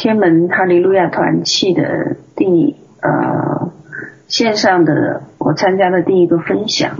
[0.00, 3.70] 天门哈利路亚团契的第呃
[4.28, 6.92] 线上的我参加的第一个分享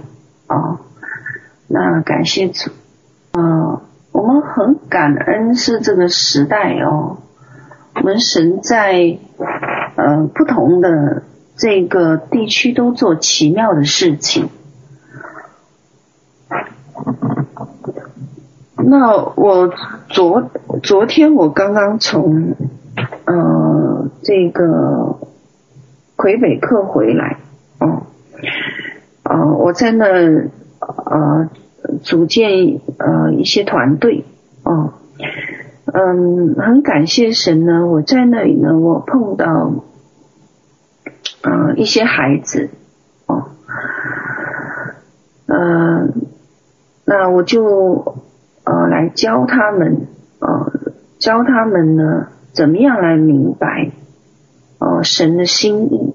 [0.46, 0.80] 啊、哦，
[1.66, 2.70] 那感谢主，
[3.32, 3.82] 嗯、呃，
[4.12, 7.16] 我们很感恩是这个时代哦，
[7.94, 9.16] 我们神在
[9.96, 11.22] 呃不同的
[11.56, 14.50] 这个地区都做奇妙的事情。
[18.76, 19.72] 那我
[20.08, 20.50] 昨
[20.82, 22.56] 昨天我刚刚从
[24.22, 25.18] 这个
[26.16, 27.38] 魁北克回来，
[27.78, 28.02] 哦，
[29.22, 31.48] 呃我在那呃
[32.02, 34.24] 组建呃一些团队，
[34.64, 34.94] 哦，
[35.86, 39.72] 嗯，很感谢神呢，我在那里呢，我碰到
[41.42, 42.70] 呃一些孩子，
[43.26, 43.46] 哦，
[45.46, 46.08] 呃，
[47.04, 48.16] 那我就。
[48.62, 50.06] 呃，来教他们，
[50.38, 50.72] 呃，
[51.18, 53.90] 教他们呢，怎么样来明白，
[54.80, 56.14] 呃，神的心意。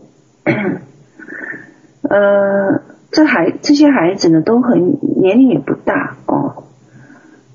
[2.02, 6.66] 呃，这孩这些孩子呢，都很年龄也不大哦，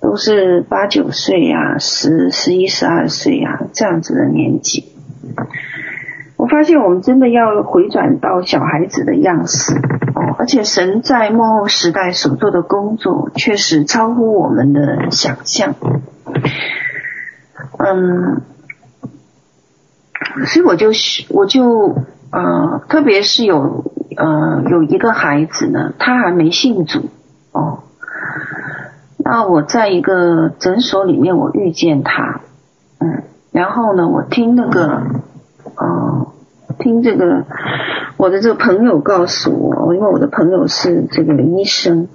[0.01, 4.93] 都是八九岁呀、十十一十二岁呀、这样子的年纪。
[6.37, 15.75] 我发现我们真的要回转到小孩子的样式哦，而且神在末后时代所做的工作确实超乎我们的想象。
[17.79, 18.43] 嗯，
[20.47, 21.97] 所以我就是我就
[22.31, 23.85] 呃，特别是有
[24.17, 27.09] 呃有一个孩子呢，他还没信主
[27.53, 27.85] 哦，
[29.19, 32.41] 那我在一个诊所里面我遇见他，
[32.99, 35.03] 嗯，然后呢，我听那个。
[35.77, 36.33] 哦，
[36.79, 37.47] 听这个，
[38.19, 42.09] 我的这个朋友告诉我，因为我的朋友是这个医生，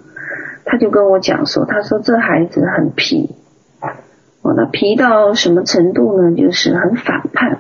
[0.65, 3.35] 他就跟我讲说，他说这孩子很皮，
[4.43, 6.35] 哦，那皮到什么程度呢？
[6.35, 7.57] 就是很反叛，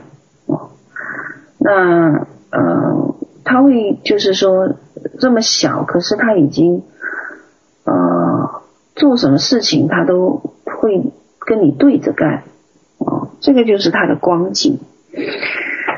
[1.65, 4.75] 那呃，他会就是说
[5.19, 6.83] 这么小，可是他已经
[7.85, 8.61] 呃
[8.95, 12.43] 做什么事情他都会跟你对着干，
[12.99, 14.77] 哦，这个就是他的光景。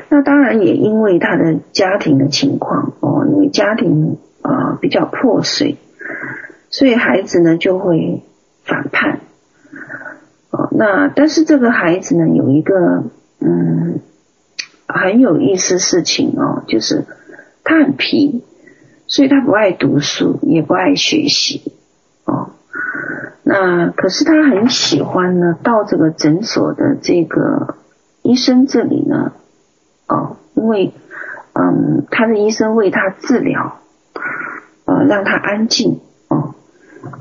[0.08, 5.76] 那当然也因为他的家庭的情况哦，因为家庭啊、比较破碎，
[6.70, 8.22] 所以孩子呢就会
[8.64, 9.20] 反叛。
[10.50, 13.04] 哦，那但是这个孩子呢有一个
[13.40, 14.00] 嗯
[14.88, 17.04] 很有意思事情哦，就是
[17.62, 18.42] 他很皮，
[19.06, 21.72] 所以他不爱读书，也不爱学习
[22.24, 22.50] 哦。
[23.42, 27.76] 那可是他很喜欢呢到这个诊所的这个
[28.22, 29.32] 医生这里呢。
[30.10, 30.94] 哦，因为，
[31.52, 33.80] 嗯，他的医生为他治疗，
[34.86, 36.54] 呃，让他安静，哦，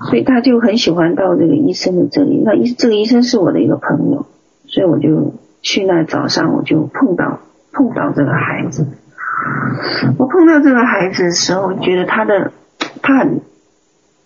[0.09, 2.41] 所以他就很喜欢到这个医生的这里。
[2.45, 4.25] 那医这个医生是我的一个朋友，
[4.67, 7.41] 所以我就去那早上我就碰到
[7.77, 8.87] 碰到这个孩子。
[10.17, 12.51] 我碰到这个孩子的时候，觉得他的
[13.03, 13.41] 他很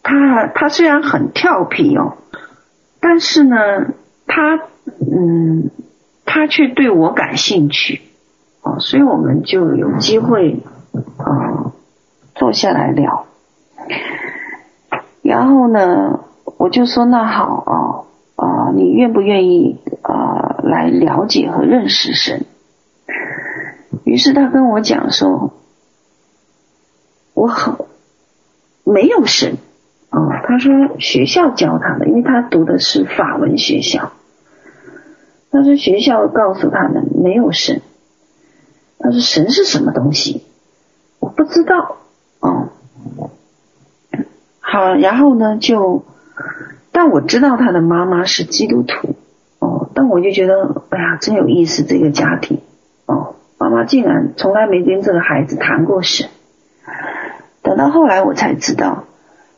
[0.01, 2.15] 他他虽然很调皮哦，
[3.01, 3.57] 但是呢，
[4.25, 4.55] 他
[5.11, 5.69] 嗯，
[6.25, 8.01] 他却对我感兴趣。
[8.63, 10.63] 哦，所以我们就有机会，
[10.93, 11.73] 呃，
[12.35, 13.25] 坐下来聊。
[15.23, 16.21] 然后呢，
[16.57, 22.45] 我就说那好啊，啊、你愿不愿意啊、来了解和认识神？
[24.03, 25.53] 于是他跟我讲说，
[27.33, 27.75] 我很
[28.83, 29.57] 没有神
[30.09, 34.11] 啊、他说学校教他的，因为他读的是法文学校。
[35.51, 37.81] 他说学校告诉他们没有神。
[39.03, 40.43] 他说：“神是什么东西？
[41.19, 41.97] 我不知道。”
[42.39, 42.69] 哦，
[44.59, 46.05] 好，然后呢，就，
[46.91, 49.15] 但我知道他的妈妈是基督徒。
[49.57, 52.61] 哦，但我就觉得，哎呀，真有意思，这个家庭。
[53.61, 56.29] 妈妈竟然从来没跟这个孩子谈过神。
[57.61, 59.03] 等到后来，我才知道，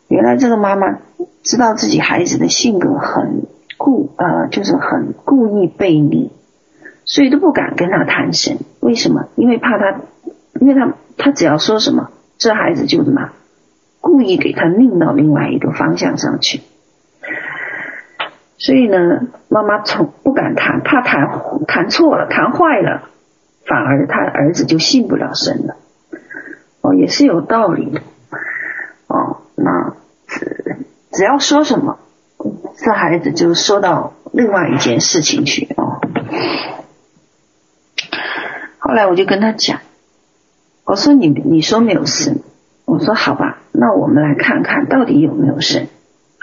[0.09, 0.97] 原来这个妈妈
[1.41, 3.43] 知道自己孩子的性格很
[3.77, 6.33] 故，呃，就是很故意背离。
[7.05, 9.29] 所以都不敢跟他谈神，为什么？
[9.35, 10.01] 因为怕他，
[10.59, 13.29] 因为他他只要说什么，这孩子就什么，
[14.01, 16.59] 故意给他拧到另外一个方向上去。
[18.57, 18.97] 所以呢，
[19.47, 23.09] 妈妈从不敢谈，怕谈谈错了，谈坏了，
[23.65, 25.75] 反而他儿子就信不了神了。
[26.81, 28.01] 哦，也是有道理的。
[29.07, 29.95] 哦，那
[30.27, 30.77] 只
[31.12, 32.00] 只要说什么，
[32.75, 36.01] 这孩子就说到另外一件事情去哦。
[38.80, 39.80] 后来我就跟他讲，
[40.83, 42.42] 我说你你说没有神，
[42.86, 45.88] 我说好吧，那我们来看看到底有没有神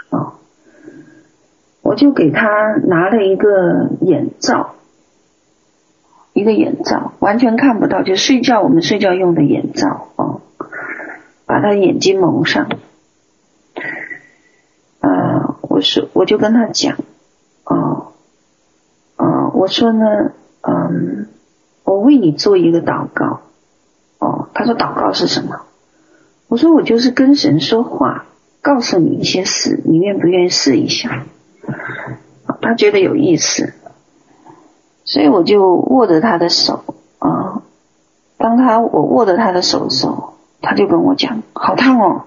[0.09, 0.33] 哦。
[1.83, 2.47] 我就给他
[2.83, 4.75] 拿了一个眼罩，
[6.33, 10.41] 一个眼罩，完全看不到，就睡觉我们睡觉用的眼罩哦，
[11.45, 12.69] 把他眼睛蒙上。
[15.01, 16.97] 呃，我说我就跟他讲，
[17.65, 18.13] 哦，
[19.17, 20.05] 呃，我说呢，
[20.61, 21.27] 嗯，
[21.83, 23.41] 我为你做一个祷告。
[24.19, 25.61] 哦，他说祷告是什么？
[26.47, 28.25] 我说我就是跟神说话，
[28.61, 31.25] 告诉你一些事，你愿不愿意试一下？
[32.61, 33.73] 他觉得有意思。
[35.11, 36.85] 所以我就握着他的手
[37.19, 37.63] 啊，
[38.37, 42.21] 当他我握着他的手的时候，他就跟我讲：“好烫哦，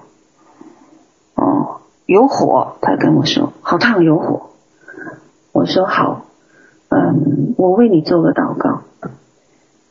[1.34, 4.50] 哦，有火。”他跟我说：“好烫，有火。”
[5.52, 6.26] 我说：“好，
[6.90, 8.82] 嗯，我为你做个祷告。”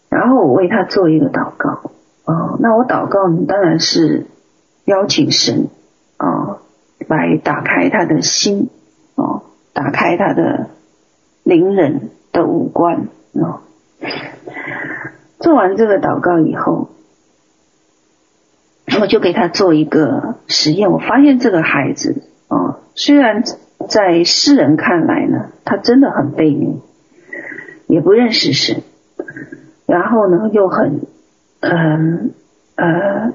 [0.09, 1.89] 然后我为他做一个祷告。
[2.25, 4.27] 哦，那我祷告呢，当然是
[4.85, 5.67] 邀请神
[6.17, 6.59] 啊
[7.07, 8.69] 来打开他的心
[9.15, 9.41] 哦，
[9.73, 10.67] 打开他的
[11.41, 12.11] 灵人。
[12.33, 13.61] 的五官哦，
[15.39, 16.89] 做完这个祷告以后，
[18.99, 20.91] 我就给他做一个实验。
[20.91, 23.43] 我发现这个孩子哦，虽然
[23.87, 26.81] 在世人看来呢，他真的很悖逆，
[27.87, 28.81] 也不认识神，
[29.85, 31.01] 然后呢又很
[31.59, 32.33] 嗯
[32.75, 33.31] 呃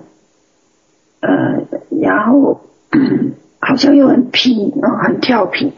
[1.20, 2.60] 呃，然后
[3.60, 5.72] 好像又很皮啊，很调皮。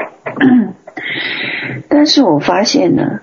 [1.89, 3.21] 但是我发现呢，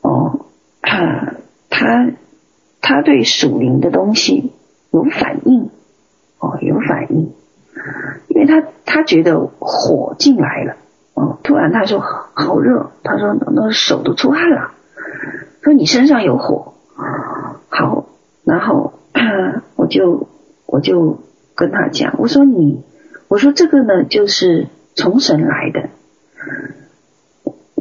[0.00, 0.46] 哦，
[0.80, 1.34] 他
[1.70, 2.10] 他
[2.80, 4.52] 他对属灵的东西
[4.90, 5.70] 有反应，
[6.38, 7.32] 哦，有反应，
[8.28, 10.76] 因为他他觉得火进来了，
[11.14, 14.72] 哦，突然他说好热，他说那手都出汗了，
[15.62, 16.74] 说你身上有火，
[17.68, 18.06] 好，
[18.44, 18.94] 然后
[19.76, 20.28] 我就
[20.66, 21.20] 我就
[21.54, 22.82] 跟他讲，我说你，
[23.28, 25.90] 我说这个呢就是从神来的。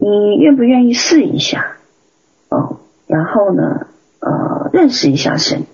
[0.04, 1.78] 你愿不愿意试一下？
[2.50, 3.86] 哦，然后呢，
[4.20, 5.68] 呃，认识一下神，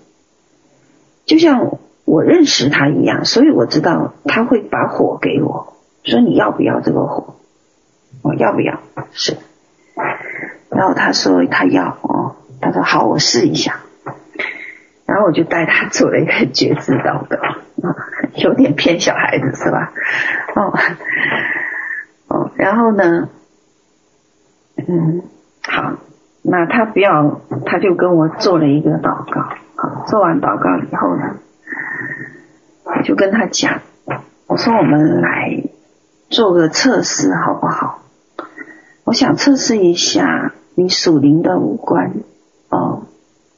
[1.24, 7.36] 就像我认识他一样，所以我知道他会把火给我，说你要不要这个火？
[8.22, 8.80] 我要不要？
[9.12, 9.38] 是。
[10.68, 13.80] 然后他说他要哦，他说好，我试一下。
[15.06, 17.56] 然后我就带他做了一个觉知道的，啊，
[18.36, 19.90] 有点骗小孩子是吧？
[20.54, 20.78] 哦，
[22.28, 23.30] 哦，然后呢？
[24.90, 25.22] 嗯，
[25.62, 25.98] 好，
[26.42, 29.42] 那他不要，他就跟我做了一个祷告。
[29.76, 31.36] 好，做完祷告以后呢，
[32.84, 33.82] 我就跟他讲，
[34.46, 35.62] 我说我们来
[36.30, 38.00] 做个测试好不好？
[39.04, 42.14] 我想测试一下你属灵的五官
[42.70, 43.02] 哦，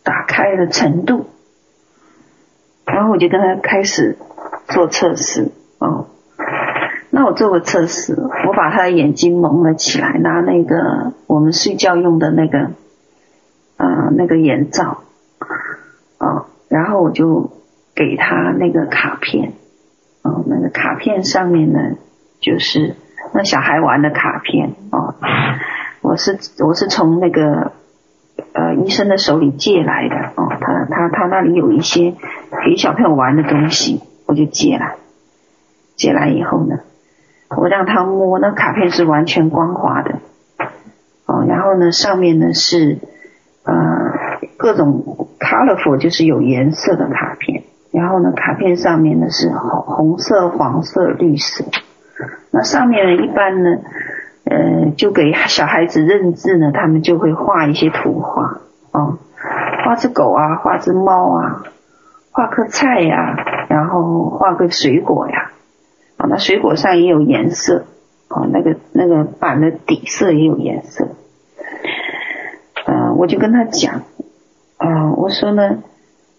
[0.03, 1.26] 打开的程度。
[2.87, 4.19] 然后我就跟他开始
[4.67, 6.09] 做测试哦。
[7.12, 12.71] 那我做个测试，我把他的眼睛蒙了起来，拿那个我们睡觉用的那个，
[13.79, 15.03] 呃，那个眼罩，
[15.39, 15.49] 啊、
[16.19, 17.51] 哦，然后我就
[17.97, 19.55] 给他那个卡片，
[20.23, 21.97] 哦，那个卡片上面呢，
[22.41, 22.95] 就是
[23.35, 25.17] 那小孩玩的卡片，哦，
[26.03, 27.73] 我是我是从那个
[28.53, 32.15] 呃医生的手里借来的，哦，他他他那里有一些
[32.65, 34.95] 给小朋友玩的东西，我就借来，
[35.97, 36.79] 借来以后呢。
[37.56, 40.20] 我让他摸，那卡片是完全光滑的，
[41.26, 42.99] 哦，然后呢，上面呢是
[43.64, 43.75] 呃
[44.56, 51.64] 各种 colorful，就是有颜色的卡片，然后呢，卡片上面呢是红红色、黄色、绿色，
[52.52, 53.71] 那上面呢一般呢，
[54.45, 58.61] 呃，就给小孩子认字呢，他们就会画一些图画，
[58.92, 59.19] 哦，
[59.85, 61.62] 画只狗啊，画只猫啊，
[62.30, 63.35] 画棵菜呀，
[63.69, 65.39] 然后画个水果呀。
[66.29, 67.87] 那水果上也有颜色，
[68.29, 71.09] 啊，那个那个板的底色也有颜色。
[72.87, 74.03] 嗯，我就跟他讲，
[74.77, 75.83] 啊，我说呢，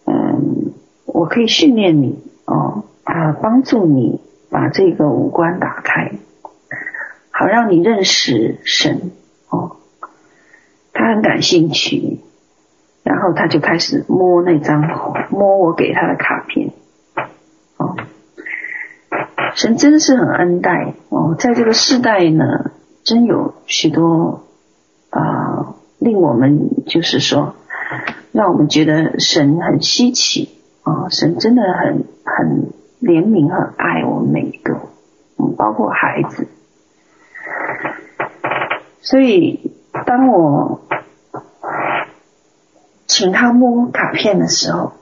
[0.05, 0.73] 嗯，
[1.05, 4.19] 我可以训练你，哦，啊，帮助你
[4.49, 6.11] 把这个五官打开，
[7.31, 9.11] 好让你认识神，
[9.49, 9.77] 哦，
[10.91, 12.19] 他很感兴趣，
[13.03, 14.81] 然后他就开始摸那张，
[15.29, 16.70] 摸我给他的卡片。
[19.53, 22.71] 神真的是很恩待哦，在这个世代呢，
[23.03, 24.43] 真有许多
[25.09, 27.55] 啊、令我们就是说，
[28.31, 34.73] 让我们觉得神很稀奇啊、神真的很很怜悯、很爱我们每一个，
[35.37, 36.47] 嗯，包括孩子。
[39.01, 39.71] 所以，
[40.05, 40.81] 当我
[43.05, 44.93] 请他摸卡片的时候，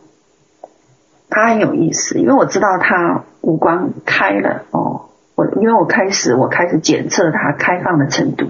[1.30, 3.26] 他很有意思，因为我知道他。
[3.42, 8.50] 五官开了哦，我因为我开始我开始检测它开放的程度，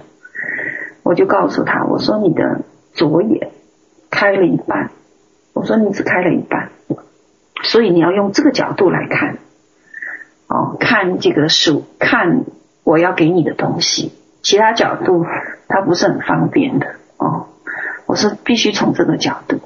[1.04, 2.62] 我就告诉他，我说你的
[2.94, 3.52] 左眼
[4.10, 4.92] 开了一半。
[5.52, 6.70] 我说你只开了一半，
[7.64, 9.40] 所以你要用这个角度来看，
[10.48, 12.46] 哦，看这个书，看
[12.86, 15.26] 我要给你的东西，其他角度
[15.68, 17.48] 它不是很方便的哦。
[18.06, 19.60] 我说必须从这个角度，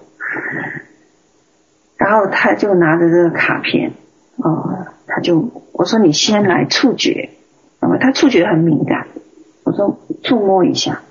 [1.97, 3.93] 然后他就拿着这个卡片，
[4.37, 7.29] 哦，他就我说你先来触觉，
[7.79, 9.07] 那么他触觉很敏感，
[9.63, 11.01] 我说触摸一下，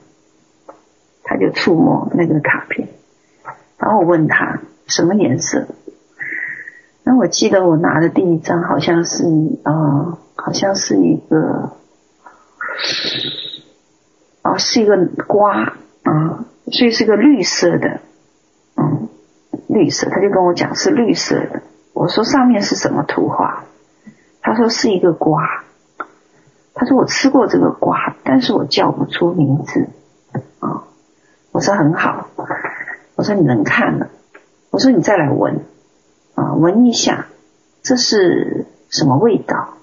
[1.23, 2.89] 他就触摸那个卡片，
[3.79, 4.61] 然后我问他。
[4.89, 5.69] 什么颜色？
[7.05, 9.25] 那我记得我拿的第一张好像是
[9.63, 11.71] 啊、呃，好像是一个，
[14.43, 15.63] 哦，是一个瓜
[16.03, 18.01] 啊、所以是个绿色的，
[18.77, 19.09] 嗯，
[19.69, 20.11] 绿色。
[20.11, 21.63] 他就跟我讲是绿色的。
[21.95, 23.65] 我说上面是什么图画？
[24.43, 25.65] 他说是一个瓜。
[26.75, 29.89] 他说我吃过这个瓜，但是我叫不出名字
[30.61, 30.85] 啊、
[31.53, 32.29] 我说很好。
[33.15, 34.09] 我说你能看了。
[34.71, 35.67] 我说你再来闻，
[36.35, 37.27] 啊，闻一下，
[37.83, 39.75] 这是什么味道？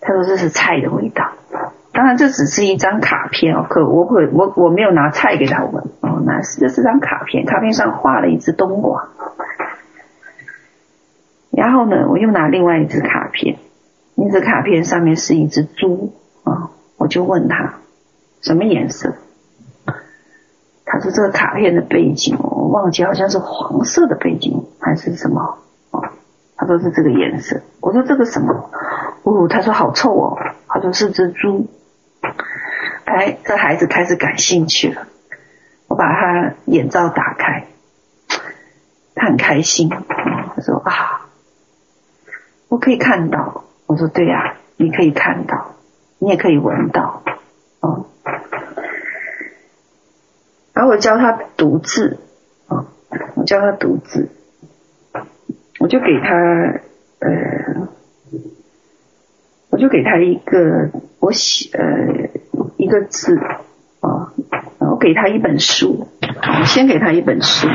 [0.00, 1.32] 他说这是菜的味道。
[1.92, 9.10] 当然这只是一张卡片哦，可我可我我没有拿菜给他闻哦，那是这是张卡片，卡片上画了一只冬瓜。
[11.60, 13.58] 然后呢，我又拿另外一只卡片，
[14.14, 17.74] 那只卡片上面是一只猪啊，我就问他
[18.40, 19.12] 什么颜色？
[20.86, 25.58] 他说这个卡片的背景，我忘记好像是黄色的背景还是什么
[25.90, 26.02] 哦。
[26.56, 27.60] 他说是这个颜色。
[27.82, 28.70] 我说这个什么？
[29.24, 30.38] 哦，他说好臭哦。
[30.66, 31.66] 他说是只猪。
[33.04, 35.06] 哎，这孩子开始感兴趣了。
[35.88, 37.66] 我把他眼罩打开，
[39.14, 39.90] 他很开心。
[39.90, 41.19] 他说啊，
[42.70, 43.64] 我可以看到。
[43.86, 45.74] 我说对呀，你可以看到，
[46.20, 47.24] 你也可以闻到。
[47.80, 48.06] 哦。
[50.72, 52.20] 然后我教他读字，
[52.68, 52.86] 啊，
[53.34, 54.30] 我教他读字，
[55.80, 56.28] 我就给他，
[57.18, 57.88] 呃，
[59.70, 62.30] 我就给他一个我写，呃，
[62.76, 63.36] 一个字，
[64.00, 64.32] 啊，
[64.78, 66.06] 我给他一本书，
[66.60, 67.66] 我先给他一本书，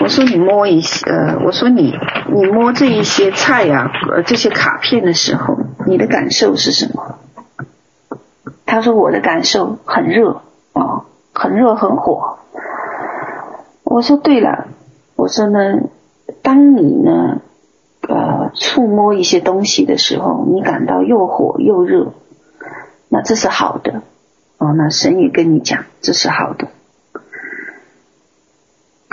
[0.00, 1.94] 我说你摸一些，呃，我说你
[2.32, 7.18] 你摸这一些菜呀，呃，这些卡片的时候，你的感受是什么？
[8.66, 12.38] 他说：“我的感受很热啊，很热很火。”
[13.84, 14.66] 我说：“对了，
[15.14, 15.58] 我说呢，
[16.42, 17.40] 当你呢，
[18.08, 22.12] 呃，触摸一些东西的时候，你感到又火又热，
[23.08, 24.02] 那这是好的
[24.58, 24.72] 哦。
[24.76, 26.68] 那神也跟你讲，这是好的。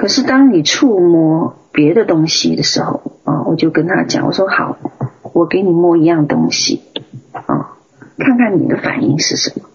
[0.04, 4.78] 可是当你触摸别的东西的时候啊，我就跟他讲，我说好，
[5.32, 6.82] 我给你摸一样东西
[7.32, 7.78] 啊。”
[8.20, 9.66] 看看你的反应是什么？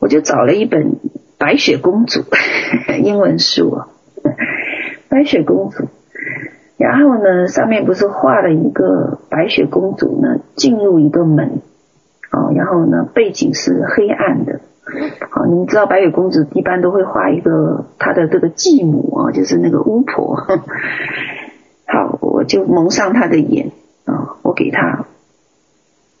[0.00, 0.82] 我就找了一本
[1.38, 2.22] 《白雪公主》
[2.98, 3.88] 英文书啊，
[5.08, 5.84] 《白雪公主》，
[6.76, 11.62] 然后呢，上面不是画了一个白雪公主呢进入一个门，
[12.32, 14.60] 哦，然后呢背景是黑暗的，
[15.30, 20.36] 好，你们知道白雪公主一般都会画一个她的这个继母啊，就是那个巫婆，
[21.86, 23.72] 好，我就蒙上她的眼
[24.04, 25.06] 啊，我给她。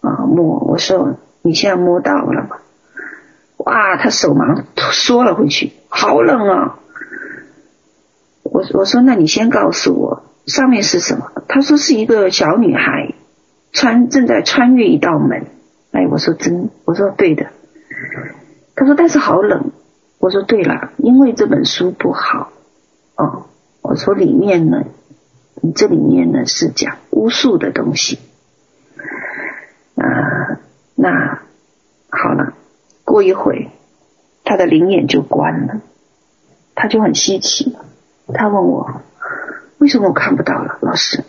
[0.00, 0.60] 啊，摸！
[0.60, 2.58] 我说你现在摸到了吗？
[3.56, 6.78] 哇，他手忙缩了回去，好冷啊！
[8.44, 11.32] 我我说那你先告诉我上面是什么？
[11.48, 13.12] 他说是一个小女孩
[13.72, 15.46] 穿正在穿越一道门。
[15.90, 17.48] 哎，我说真，我说对的。
[18.78, 19.72] 他说但是好冷。
[20.20, 22.52] 我说对了，因为这本书不好。
[23.16, 23.46] 哦，
[23.82, 24.84] 我说里面呢，
[25.74, 28.20] 这里面呢是讲巫术的东西。
[29.96, 30.60] 啊，
[30.94, 31.42] 那
[32.08, 32.54] 好了，
[33.04, 33.70] 过一会，
[34.44, 35.80] 他的灵眼就关了，
[36.76, 37.76] 他就很稀奇，
[38.32, 39.02] 他问我
[39.78, 41.24] 为什么我看不到了，老师？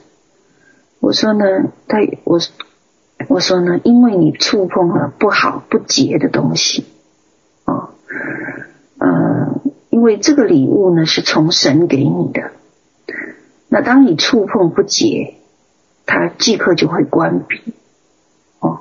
[0.99, 1.45] 我说呢，
[1.87, 2.39] 他我
[3.27, 6.85] 我说呢，因为你触碰了不好不洁的东西，
[8.97, 12.51] 啊，嗯，因为这个礼物呢是从神给你的，
[13.69, 15.35] 那当你触碰不洁，
[16.05, 17.73] 它即刻就会关闭。
[18.59, 18.79] 哦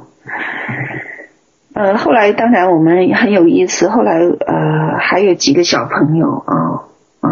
[1.74, 3.88] 呃，后来当然我们很有意思。
[3.88, 6.54] 后来呃，还有几个小朋友啊
[7.20, 7.30] 啊、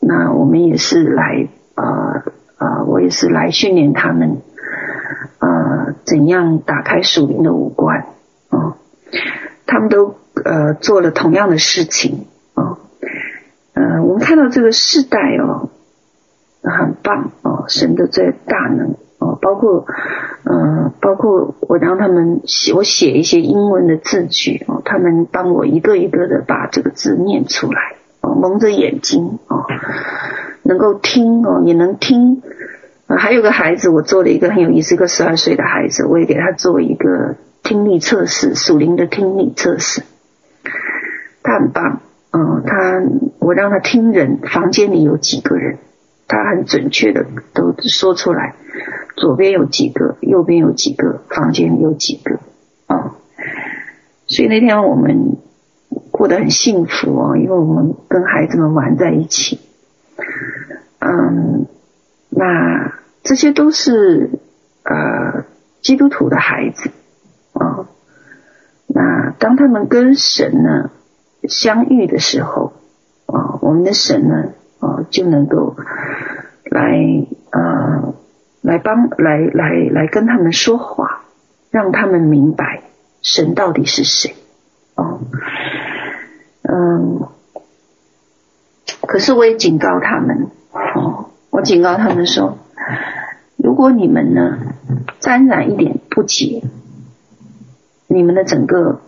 [0.00, 1.84] 那我们也是来呃
[2.58, 4.42] 呃，我也是来训练他们
[5.38, 8.06] 呃，怎样打开属灵的五官
[8.50, 8.76] 啊、
[9.66, 12.78] 他们都呃做了同样的事情啊。
[13.74, 15.70] 呃，我们看到这个世代哦，
[16.62, 19.84] 很棒哦，神的这大能哦，包括
[20.44, 29.64] 呃嗯，包括我让他们写，我写一些英文的字句哦，他们帮我一个一个的把这个字念出来哦，蒙着眼睛哦，
[30.62, 32.42] 能够听哦，也能听。
[33.06, 40.02] 还有个孩子，我做了一个很有意思，一个十二岁的孩子，我也给他做一个听力测试，属灵的听力测试。
[41.44, 42.00] 他很棒，
[42.32, 43.00] 嗯，他
[43.38, 45.78] 我让他听人，房间里有几个人，
[46.26, 48.56] 他很准确的都说出来，
[49.16, 52.40] 左边有几个，右边有几个，房间里有几个，
[52.88, 53.14] 啊，
[54.26, 55.36] 所以那天我们
[56.10, 59.60] 过得很幸福哦，因为我们跟孩子们玩在一起，
[60.98, 61.66] 嗯。
[62.36, 64.40] 那这些都是
[64.82, 65.44] 呃
[65.82, 66.90] 基督徒的孩子
[67.52, 67.86] 啊、
[68.88, 70.90] 那当他们跟神呢
[71.48, 72.72] 相遇的时候
[73.26, 75.76] 啊、我们的神呢啊、就能够
[76.64, 78.14] 来呃
[78.60, 81.24] 来帮来来来跟他们说话，
[81.70, 82.82] 让他们明白
[83.22, 84.34] 神到底是谁
[84.94, 85.20] 哦。
[86.62, 87.28] 嗯，
[89.06, 90.48] 可是我也警告他们
[90.94, 91.30] 哦。
[91.50, 92.58] 我警告他们说
[93.56, 94.58] ：“如果你们呢
[95.20, 96.62] 沾染一点不洁，
[98.08, 99.00] 你们的整个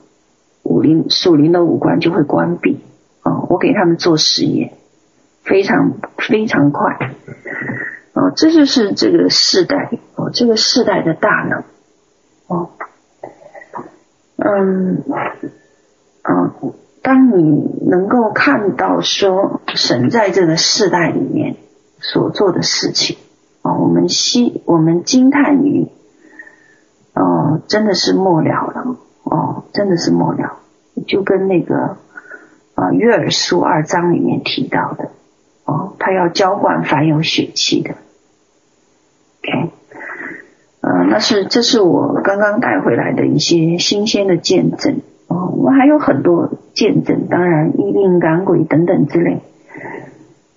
[0.67, 2.81] 五灵属灵的五官就会关闭。”
[3.23, 4.75] 哦，我给他们做实验，
[5.43, 7.13] 非常非常快。
[8.13, 11.65] 哦，这就是这个世代哦，这个世代的大能。
[12.47, 12.71] 哦，
[14.37, 15.03] 嗯，
[16.23, 17.43] 嗯，当你
[17.89, 21.57] 能够看到说神在这个世代里面。
[21.99, 23.17] 所做的事情
[23.63, 25.89] 啊，我们希我们惊叹于
[27.15, 28.97] 哦，真的是末了了
[29.31, 30.59] 哦，真的是末了，
[31.07, 31.97] 就跟那个
[32.75, 35.11] 啊约尔书二章里面提到的
[35.65, 37.91] 哦，他要浇灌凡有血气的
[39.43, 39.71] ，OK，
[40.81, 49.43] 嗯，那是这是我刚刚带回来的一些新鲜的见证哦，我还有很多见证，当然医病赶鬼等等之类，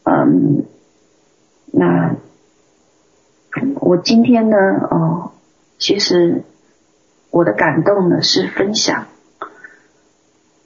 [0.04, 0.64] 嗯。
[1.72, 2.16] 那
[3.80, 4.58] 我今天呢？
[4.90, 5.32] 哦，
[5.78, 6.42] 其实
[7.32, 9.06] 我的感动呢是分享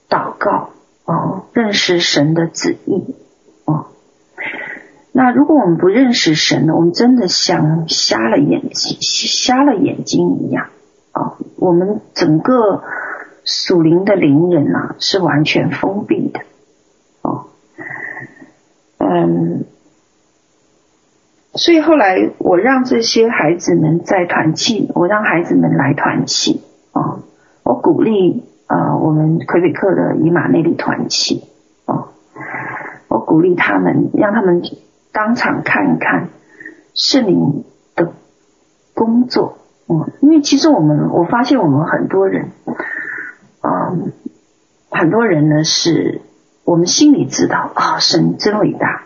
[0.10, 0.69] 祷告
[1.06, 3.15] 哦，认识神的旨意
[3.65, 3.88] 哦。
[5.12, 10.69] 那如果我们不认识神呢，我们真的像瞎了眼睛、瞎了眼睛一样
[11.13, 11.38] 哦。
[11.58, 12.84] 我们整个
[13.43, 16.39] 属灵的灵人啊，是完全封闭的
[17.21, 17.47] 哦。
[18.99, 19.65] 嗯。
[21.56, 27.20] 所以后来我让这些孩子们在团契，我让孩子们来团契啊，
[27.63, 31.44] 我鼓励啊，我们魁北克的以马内利团契
[31.86, 32.10] 啊，
[33.08, 34.63] 我鼓励他们，让他们
[35.12, 36.30] 当场看一看
[36.96, 37.63] 圣灵
[37.96, 38.12] 的
[38.96, 42.50] 工作，嗯，因为其实我们我发现我们很多人，
[43.62, 44.12] 嗯，
[44.89, 46.22] 很多人呢是
[46.66, 49.04] 我们心里知道啊，神真伟大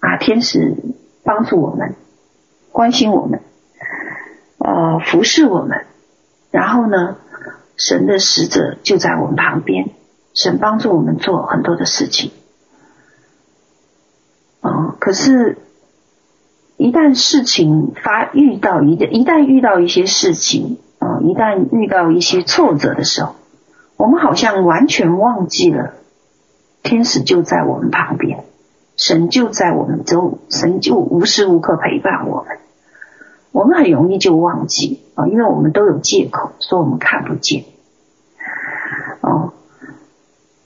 [0.00, 0.76] 啊，天使。
[1.24, 1.94] 帮助我们，
[2.70, 3.40] 关心我们，
[4.58, 5.86] 呃，服侍我们，
[6.50, 7.16] 然后呢，
[7.76, 9.90] 神的使者就在我们旁边，
[10.34, 12.30] 神帮助我们做很多的事情。
[14.60, 15.58] 哦、可是，
[16.76, 23.34] 一旦事情发遇到一一旦遇到一些事情，啊、呃，一旦遇到一些挫折的时候，
[23.96, 25.94] 我们好像完全忘记了，
[26.82, 28.44] 天使就在我们旁边。
[28.96, 32.58] 神就在我们周，神就无时无刻陪伴我们。
[33.50, 37.64] 我们很容易就忘记啊，因为我们都有借口说我们看不见。
[39.20, 39.52] 哦，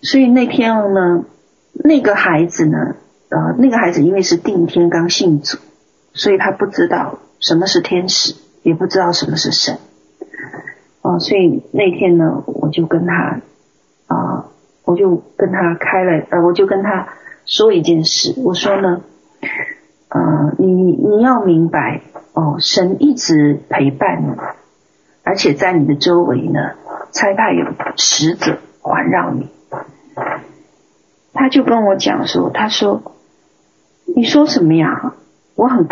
[0.03, 1.25] 所以那天呢，
[1.73, 2.97] 那个孩子呢，
[3.29, 5.59] 呃，那个孩子因为是定天刚信主，
[6.13, 9.79] 所以他不知道什么是天使，也不知道什么是神。
[11.03, 13.41] 哦，所以那天呢，我就跟他
[14.07, 14.47] 啊，
[14.85, 17.09] 我就跟他开了，呃，我就跟他。
[17.49, 19.01] 说一件事，我说呢，
[20.11, 22.03] 呃，你你要明白
[22.35, 24.37] 哦，神一直陪伴你，
[25.25, 26.75] 而且在你的周围呢，
[27.11, 27.65] 差派有
[27.97, 29.49] 使者环绕你。
[31.33, 33.15] 他就跟我讲说，他说，
[34.15, 35.15] 你说什么呀？
[35.55, 35.89] 我很，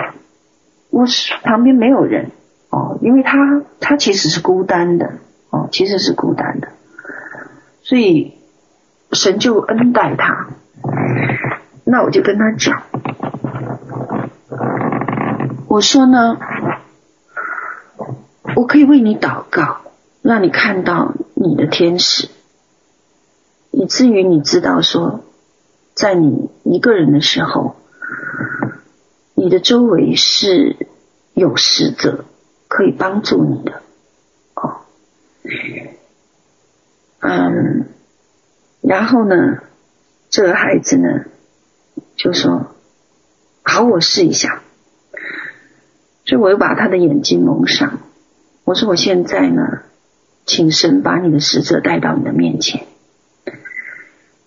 [0.90, 1.07] 我
[1.42, 2.33] 旁边没有人
[2.69, 5.14] 哦，因为他他其实是孤单的
[5.49, 6.69] 哦，其实是孤单的，
[7.81, 8.35] 所以
[9.12, 10.49] 神就恩待他。
[11.88, 12.83] 那我就跟他讲。
[15.68, 16.37] 我说呢
[18.57, 19.83] 我可以为你祷告
[20.20, 22.29] 让你看到你的天使。
[23.70, 25.20] 以至于你知道说
[25.94, 27.77] 在你一个人的时候
[29.35, 30.88] 你的周围是
[31.35, 32.25] 有使者
[32.66, 33.83] 可以帮助你的
[34.55, 34.81] 哦。
[37.20, 37.87] 嗯
[38.81, 39.59] 然后呢
[40.31, 41.27] 这个孩子呢
[42.27, 42.75] 就说
[43.62, 44.62] ：“好，我试一下。”
[46.27, 48.01] 所以我又把他的眼睛蒙上。
[48.65, 49.83] 我说：“我现在呢，
[50.45, 52.85] 请神把你的使者带到你的面前。”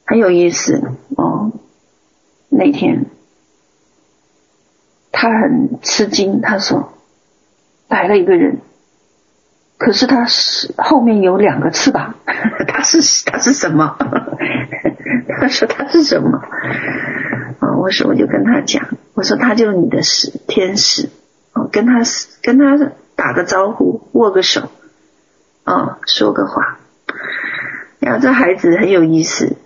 [0.06, 0.82] 很有意思
[1.16, 1.54] 哦。
[2.50, 3.06] 那天
[5.14, 6.92] 他很吃惊，他说
[7.88, 8.60] ：“来了一个人，
[9.78, 12.16] 可是他是后面有两个翅膀，
[12.68, 13.96] 他是他是什么？”
[15.40, 16.42] 他说：“他是什么？”
[17.80, 21.10] 我说我就跟他讲，我说他就是你的使天使。
[21.54, 22.04] 哦跟他
[22.44, 22.78] 跟他
[23.16, 24.70] 打个招呼，握个手，
[25.66, 26.78] 哦，说个话。
[28.00, 29.58] 然后这孩子很有意思，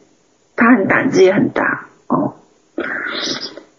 [0.55, 1.87] 他很胆子也很大。
[2.07, 2.35] 哦，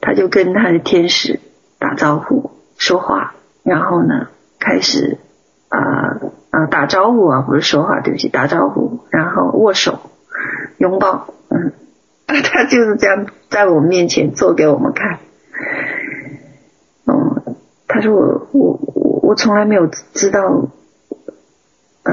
[0.00, 1.40] 他就跟他的天使
[1.78, 4.28] 打招呼说话，然后呢
[4.60, 5.18] 开始
[5.68, 6.20] 啊
[6.50, 9.98] 啊、打招呼啊，不是说话，对不起，打招呼，然后握手、
[10.78, 11.72] 拥抱，嗯，
[12.42, 15.18] 他就是这样在我面前做给我们看。
[17.06, 17.56] 嗯
[17.86, 20.68] 他说我我我我从来没有知道，
[22.02, 22.12] 呃，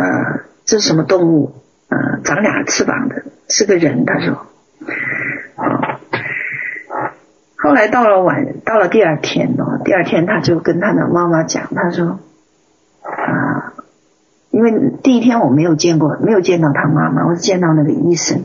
[0.64, 1.54] 这是什么动物？
[1.90, 4.06] 呃，长俩翅膀的，是个人。
[4.06, 4.46] 他说，
[5.56, 6.00] 啊，
[7.58, 12.20] 后来到了晚，到了第二天哦，第二天他就跟他的妈妈讲，他说，
[13.02, 13.74] 啊，
[14.52, 14.72] 因为
[15.02, 18.44] 第一天我没有见过，没有见到他妈妈，我是见到那个医生，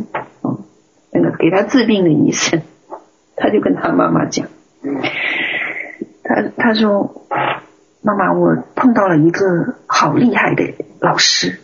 [1.16, 2.62] 那个给他治病的医生，
[3.36, 4.46] 他就跟他妈妈讲。
[6.22, 7.22] 他他说
[8.02, 11.58] ：“妈妈，我碰到了一个好厉害的老师。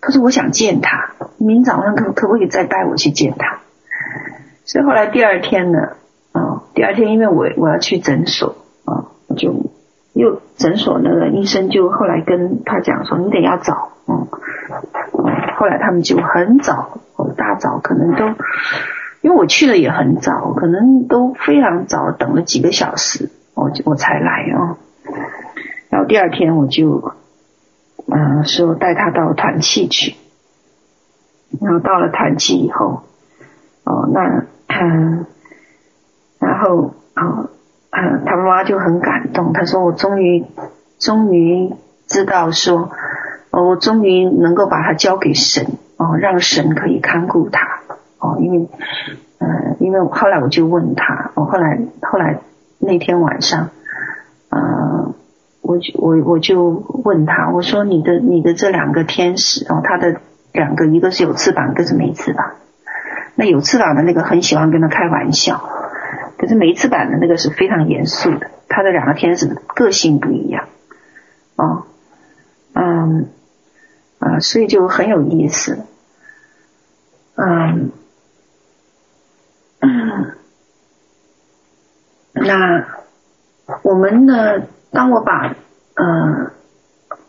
[0.00, 3.60] 他说我想见他，明早上可可不可以再带我去见他？
[4.64, 5.96] 所以后来第二天呢，
[6.32, 9.70] 啊、第二天因为我我要去诊所啊，就
[10.12, 14.28] 又诊所那个医生就后来跟他讲说，你得要早，嗯，
[15.56, 17.00] 后来他们就很早，
[17.38, 18.26] 大早可能都，
[19.22, 24.76] 因为我去的也很早，可能都非常早，等了几个小时。”我我才来哦，
[25.90, 27.12] 然后第二天我就，
[28.06, 30.14] 嗯，说带他到团契去，
[31.60, 33.02] 然后到了团契以后，
[33.82, 35.26] 哦，那嗯，
[36.38, 37.50] 然后哦，
[37.90, 40.44] 嗯，他妈妈就很感动，他说我终于
[41.00, 41.74] 终于
[42.06, 42.92] 知道说，
[43.50, 45.66] 哦，我终于能够把他交给神，
[45.98, 47.80] 哦，让神可以看顾他，
[48.18, 48.68] 哦，因为，
[49.38, 52.40] 嗯，因为后来我就问他，我后来后来。
[52.80, 53.70] 那天晚上，
[54.50, 55.12] 呃，
[55.62, 56.62] 我我我就
[57.02, 60.20] 问他，我说你的你的这两个天使哦，他的
[60.52, 62.52] 两个一个是有翅膀，一个是没翅膀。
[63.34, 65.60] 那有翅膀的那个很喜欢跟他开玩笑，
[66.38, 68.48] 可是没翅膀的那个是非常严肃的。
[68.68, 70.68] 他的两个天使个性不一样，
[71.56, 71.82] 哦，
[72.74, 73.26] 嗯，
[74.18, 75.86] 啊、所以就很有意思，
[77.36, 77.92] 嗯。
[82.40, 82.86] 那
[83.82, 84.62] 我们呢？
[84.90, 85.54] 当我把
[85.94, 86.52] 呃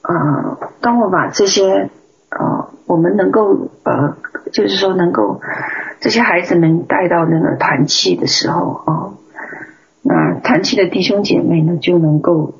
[0.02, 1.89] 呃，当我把这些
[2.30, 4.15] 呃，我们能够呃，
[4.54, 5.41] 就是说能够
[5.99, 9.13] 这些孩子们带到那个团契的时候啊、
[10.04, 12.54] 那团契的弟兄姐妹呢，就能够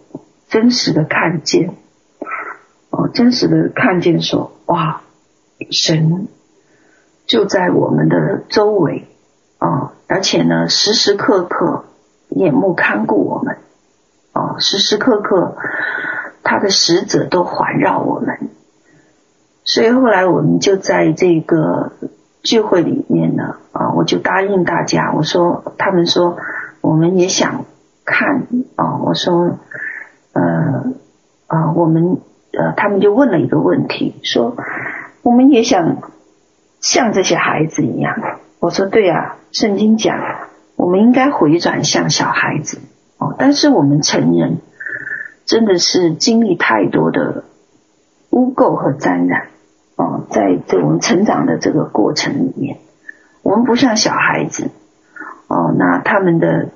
[0.48, 1.76] 真实的看见
[3.00, 5.02] 哦、真实的看见说哇，
[5.72, 6.28] 神
[7.26, 9.08] 就在我们的周围
[9.58, 11.86] 啊、而且呢，时时刻刻。
[12.32, 13.58] 眼目看顾我们，
[14.34, 15.58] 哦，时时刻刻，
[16.44, 18.50] 他的使者都环绕我们。
[19.64, 21.92] 所以后来我们就在这个
[22.44, 26.38] 聚会里面呢，啊，我就答应大家，我说，他们说
[26.82, 27.66] 我们也想
[28.06, 29.58] 看，啊，我说，
[30.34, 30.94] 呃，
[31.48, 32.20] 啊，我们，
[32.52, 34.56] 呃，他们就问了一个问题，说
[35.24, 35.98] 我们也想
[36.80, 38.16] 像这些孩子一样。
[38.60, 40.18] 我说对啊，圣经讲。
[40.76, 42.80] 我们应该回转向小孩子
[43.18, 44.60] 哦，但是我们成人
[45.44, 47.44] 真的是经历太多的
[48.30, 49.50] 污垢和沾染
[49.98, 52.78] 哦，在这我们成长的这个过程里面，
[53.44, 54.72] 我们不像小孩子
[55.50, 56.70] 哦，那他们的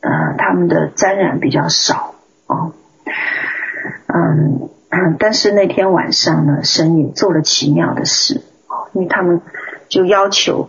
[0.00, 2.16] 呃他们的沾染比较少
[2.48, 2.72] 哦，
[4.08, 4.68] 嗯，
[5.18, 8.42] 但是那天晚上呢，神也做了奇妙的事，
[8.92, 9.40] 因为他们
[9.88, 10.68] 就要求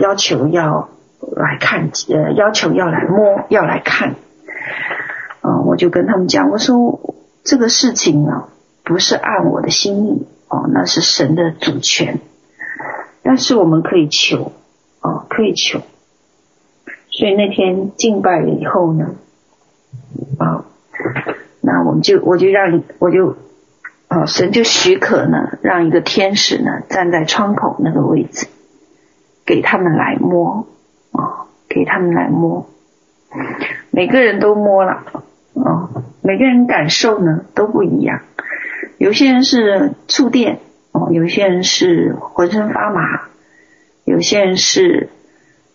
[0.00, 0.88] 要求要。
[1.36, 4.14] 来看，呃，要求要来摸，要来看，
[5.40, 7.00] 啊、我就跟他们讲，我说
[7.42, 8.48] 这个事情呢，
[8.84, 12.20] 不是按我的心意，哦、那是神的主权，
[13.22, 14.52] 但是我们可以求，
[15.00, 15.80] 哦、可以求，
[17.10, 19.14] 所以那天敬拜了以后呢，
[20.38, 20.66] 啊、
[21.64, 23.36] 那我们就我就让我就
[24.08, 28.46] 啊，神就许可呢，让一个天使呢站在窗口那个位置，
[29.46, 30.66] 给他们来摸
[31.12, 32.66] 啊，给他们来摸，
[33.90, 34.92] 每个人都摸了
[35.54, 35.88] 啊，
[36.22, 38.20] 每个人感受呢都不一样，
[38.98, 40.60] 有些人是触电
[40.92, 43.00] 哦，有些人是浑身发麻，
[44.04, 45.08] 有些人是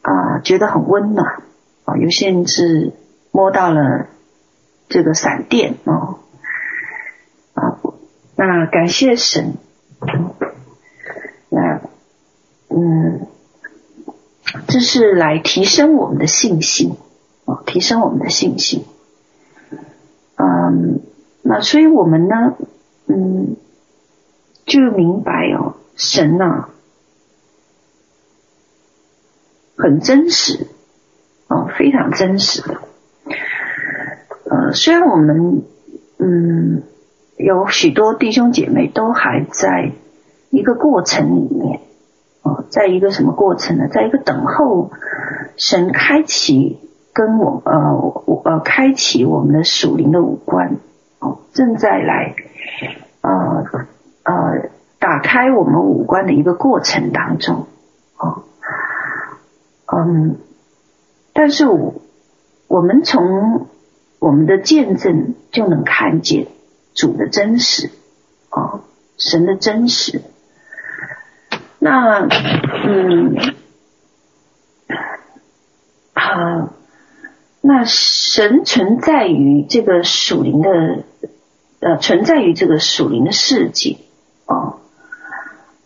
[0.03, 1.41] 啊觉得很温暖
[1.83, 2.91] 啊，有些人是
[3.31, 4.05] 摸到了
[4.89, 6.19] 这个闪电哦。
[8.35, 9.55] 那感谢神，
[11.49, 11.81] 那
[12.69, 13.27] 嗯，
[14.65, 16.95] 这是来提升我们的信心
[17.43, 18.85] 哦，提升我们的信心。
[20.37, 21.01] 嗯，
[21.41, 22.55] 那所以我们呢，
[23.07, 23.57] 嗯，
[24.65, 26.69] 就明白哦，神呐、
[29.75, 30.67] 很真实
[31.49, 32.78] 哦，非常真实的。
[34.73, 35.63] 虽然我们
[36.17, 36.83] 嗯。
[37.41, 39.93] 有许多弟兄姐妹都还在
[40.49, 41.79] 一个过程里面，
[42.41, 43.87] 哦，在一个什么过程呢？
[43.87, 44.91] 在一个等候
[45.55, 46.79] 神开启
[47.13, 50.79] 跟我呃呃开启我们的属灵的五官，
[51.19, 52.35] 哦，正在来
[53.21, 53.63] 呃
[54.23, 57.67] 呃打开我们五官的一个过程当中，
[58.17, 58.43] 哦，
[59.95, 60.35] 嗯，
[61.31, 61.93] 但是我
[62.67, 63.67] 我们从
[64.19, 66.47] 我们的见证就能看见。
[66.95, 67.91] 主的真实，
[68.49, 68.81] 哦，
[69.17, 70.21] 神的真实。
[71.77, 73.37] 那，嗯，
[76.13, 76.73] 好，
[77.61, 81.03] 那神存在于这个属灵的，
[81.79, 83.97] 呃，存在于这个属灵的世界，
[84.45, 84.79] 哦，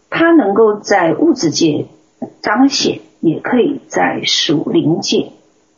[0.09, 1.89] 它能够在物质界
[2.41, 5.33] 彰显，也可以在属灵界，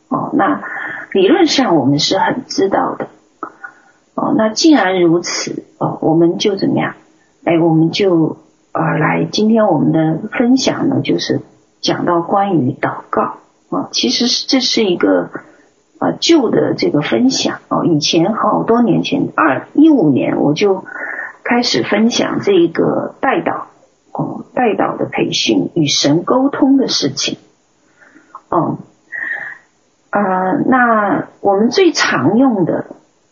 [0.08, 0.62] 哦，那
[1.16, 3.08] 理论上我们是很知道的。
[4.12, 6.94] 哦，那既然如此，哦，我们就怎么样？
[7.42, 8.36] 哎，我们就
[8.72, 11.40] 啊、呃，来，今天我们的分享呢，就是
[11.80, 13.38] 讲到关于祷告啊、
[13.70, 13.88] 哦。
[13.92, 15.30] 其实这是一个
[15.98, 17.86] 啊旧的这个分享哦。
[17.86, 20.84] 以前好多年前，二一五年我就
[21.44, 23.68] 开始分享这一个代祷
[24.12, 27.38] 哦，代祷的培训与神沟通的事情。
[28.50, 28.78] 哦，
[30.16, 30.22] 呃，
[30.66, 32.86] 那我们最常用的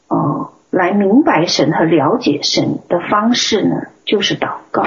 [0.09, 0.51] 哦。
[0.71, 4.83] 来明白神和了解神的方式呢，就是祷告，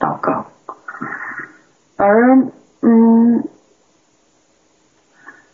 [0.00, 0.46] 祷告。
[1.96, 2.38] 而
[2.82, 3.44] 嗯，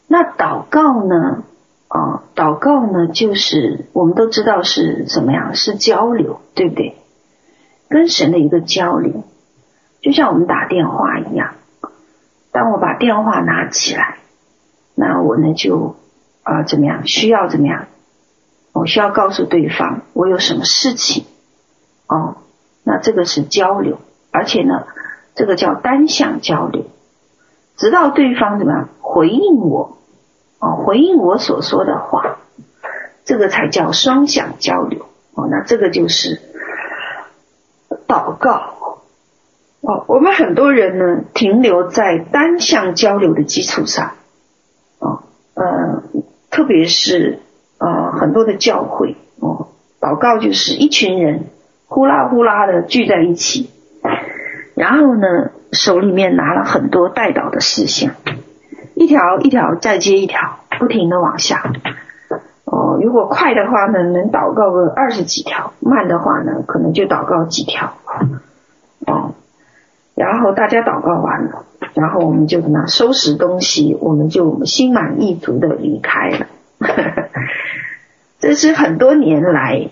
[0.09, 1.45] 那祷告呢？
[1.89, 6.97] 啊，祷告呢，就是我们都知道是怎么样，是交流，对不对？
[7.91, 9.23] 跟神的一个交流，
[10.01, 11.57] 就像我们打电话一样。
[12.53, 14.17] 当我把电话拿起来，
[14.95, 15.97] 那我呢就
[16.43, 17.07] 啊怎么样？
[17.07, 17.87] 需要怎么样？
[18.73, 21.27] 我需要告诉对方我有什么事情，
[22.09, 22.39] 哦，
[22.83, 23.99] 那这个是交流，
[24.33, 24.87] 而且呢，
[25.37, 26.87] 这个叫单向交流，
[27.77, 29.99] 直到对方怎么样回应我，
[30.59, 32.39] 哦，回应我所说的话，
[33.25, 36.41] 这个才叫双向交流，哦，那这个就是
[38.09, 38.99] 祷告，
[39.83, 44.15] 哦，我们很多人呢停留在单向交流的基础上，
[45.05, 45.23] 哦，
[45.55, 46.03] 呃，
[46.51, 47.41] 特别是。
[47.77, 49.67] 啊、呃，很多的教会哦，
[50.01, 51.47] 祷告就是一群人
[51.87, 53.69] 呼啦呼啦的聚在一起，
[54.75, 58.15] 然后呢，手里面拿了很多代祷的事项，
[58.95, 61.73] 一条一条再接一条，不停的往下。
[62.65, 67.93] 哦，如果快的话呢，能祷告个二十几条；慢的话呢，可能就祷告几条。
[69.07, 69.35] 哦，
[70.15, 76.47] 然后大家祷告完了，然后我们就拿收拾东西，我们就心满意足的离开了。
[78.39, 79.91] 这是很多年来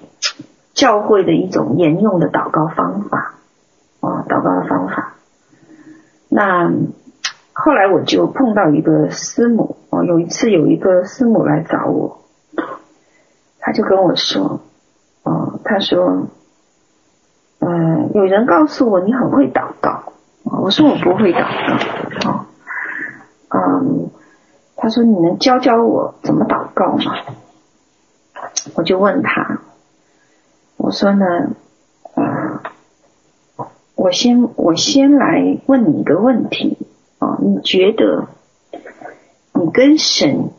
[0.75, 3.35] 教会的一种沿用的祷告方法，
[4.01, 5.15] 哦，祷告的方法。
[6.29, 6.71] 那
[7.53, 12.23] 后来我就碰到一个师母，哦，有一次有一个师母来找我，
[13.59, 14.61] 他就跟我说，
[15.25, 16.29] 哦，他说，
[17.59, 19.82] 嗯，有人告诉我你很会祷告，
[20.63, 21.43] 我说我不会祷
[22.23, 22.47] 告，哦，
[23.49, 24.11] 嗯，
[24.77, 27.17] 他说你能教教我怎么祷告吗？
[28.77, 29.59] 我就问他，
[30.77, 31.27] 我说呢，
[32.15, 32.63] 啊、
[33.97, 36.79] 我先我先来问你一个问题
[37.19, 38.29] 啊，你觉得
[39.55, 40.51] 你跟神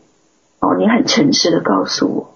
[0.59, 2.33] 哦，你很诚实的告诉我，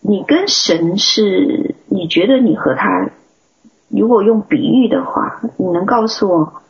[0.00, 3.08] 你跟神是，你觉得你和他，
[3.88, 6.62] 如果用比喻的话，你能告诉我，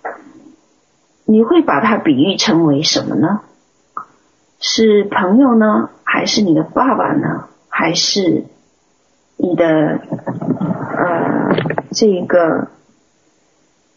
[1.24, 3.40] 你会把他比喻成为什么呢？
[4.60, 5.90] 是朋友呢？
[6.04, 7.44] 还是你的爸爸呢？
[7.68, 8.44] 还是
[9.36, 10.00] 你的
[10.96, 11.54] 呃
[11.92, 12.68] 这个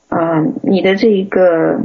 [0.10, 1.80] 呃你的这个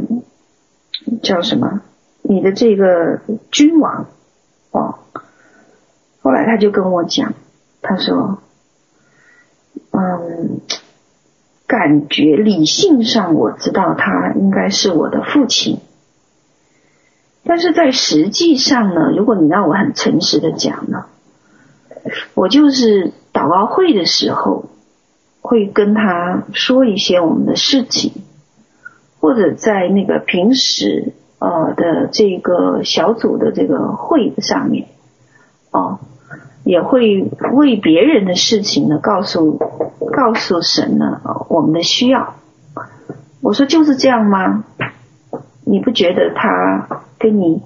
[1.23, 1.81] 叫什么？
[2.23, 3.21] 你的这个
[3.51, 4.07] 君王
[4.73, 4.99] 哦。
[6.21, 7.33] 后来他就跟我讲，
[7.81, 8.39] 他说，
[9.93, 10.61] 嗯，
[11.67, 15.79] 感觉理性上我知道他应该是我的父亲。
[17.45, 21.07] 但是在实际上呢，如果你让我很诚实的讲呢，
[22.35, 24.67] 我就是祷告会的时候
[25.41, 28.13] 会跟他说一些我们的事情，
[29.21, 34.89] 或者在那个平时呃的这个小组的这个会上面，
[35.71, 36.01] 哦，
[36.67, 42.35] 也会为别人的事情呢告诉告诉神呢我们的需要。
[43.41, 44.65] 我说就是这样吗？
[45.65, 47.03] 你不觉得他？
[47.19, 47.63] 跟你，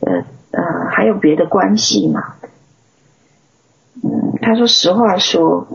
[0.00, 2.34] 呃呃，还有别的关系吗？
[4.02, 5.68] 嗯，他说实话说，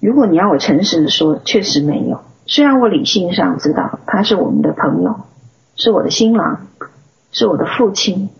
[0.00, 2.22] 如果你要我诚实的说，确实没有。
[2.46, 5.20] 虽然我理性上知道他是我们的朋友，
[5.76, 6.66] 是我的新郎，
[7.30, 8.30] 是我的父亲，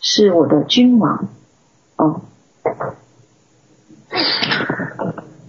[0.00, 1.28] 是我的君王，
[2.02, 2.20] 哦，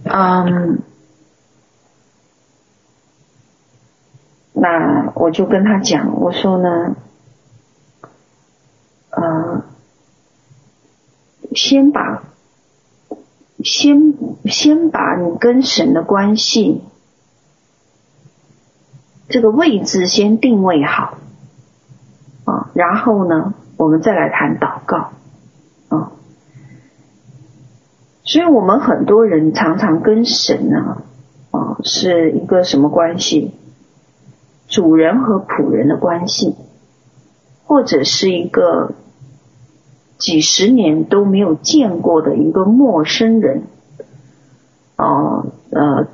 [0.04, 0.82] 嗯。
[4.56, 6.96] 那我就跟他讲，我说呢，
[9.10, 9.64] 呃，
[11.54, 12.22] 先把，
[13.62, 14.14] 先
[14.46, 16.84] 先把你跟神的关系
[19.28, 21.18] 这个位置先定位好，
[22.44, 25.10] 啊，然后呢，我们再来谈祷告，
[25.88, 26.12] 啊，
[28.24, 31.02] 所以我们很多人常常跟神呢，
[31.50, 33.52] 啊，是一个什么关系？
[34.66, 36.56] 主人和仆人的关系，
[37.64, 38.94] 或者是一个
[40.16, 43.64] 几十年都没有见过的一个陌生人，
[44.96, 46.06] 哦呃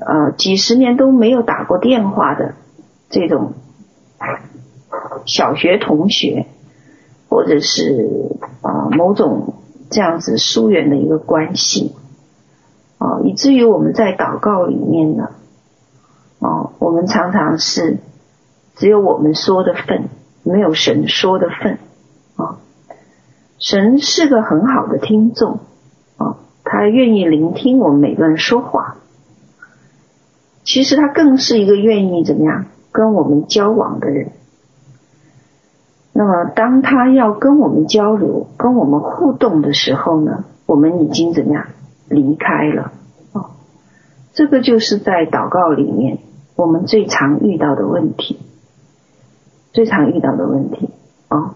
[0.00, 2.54] 呃，几十年都没有打过电话的
[3.10, 3.52] 这种
[5.26, 6.46] 小学同学，
[7.28, 8.08] 或者是
[8.62, 9.54] 啊、某种
[9.92, 11.94] 这样子疏远的一个关系，
[12.98, 15.28] 啊、以至于我们在祷告里面呢。
[16.40, 17.98] 哦，我们常常是
[18.74, 20.08] 只有我们说的份，
[20.42, 21.78] 没有神说的份。
[22.34, 22.58] 啊，
[23.60, 25.60] 神是个很好的听众，
[26.16, 28.96] 啊，他愿意聆听我们每个人说话。
[30.64, 34.32] 其实他更是一个愿意怎么样跟我们交往的人。
[36.22, 41.66] 那么，当他要跟我们交流、跟我们互动的时候呢，我们已经怎么样
[42.08, 42.92] 离开了？
[43.32, 43.50] 哦，
[44.32, 46.18] 这个就是在祷告里面。
[46.54, 48.38] 我们最常遇到的问题，
[49.72, 50.90] 最常遇到的问题、
[51.28, 51.54] 哦，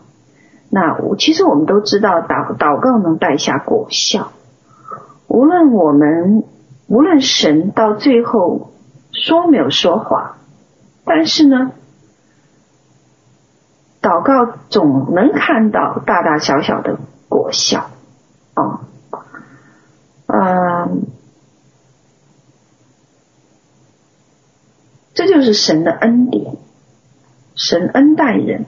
[0.71, 4.33] 那我其实我们都知道祷祷告能带下果效，
[5.29, 6.43] 无论我们
[6.89, 8.73] 无论神到最后
[9.13, 10.37] 说没有说谎，
[11.05, 11.71] 但是呢，
[14.07, 16.97] 祷告总能看到大大小小的
[17.29, 17.91] 果效。
[18.55, 18.87] 啊，
[20.29, 21.07] 嗯、
[25.13, 26.55] 这就是神的恩典，
[27.57, 28.67] 神恩待人，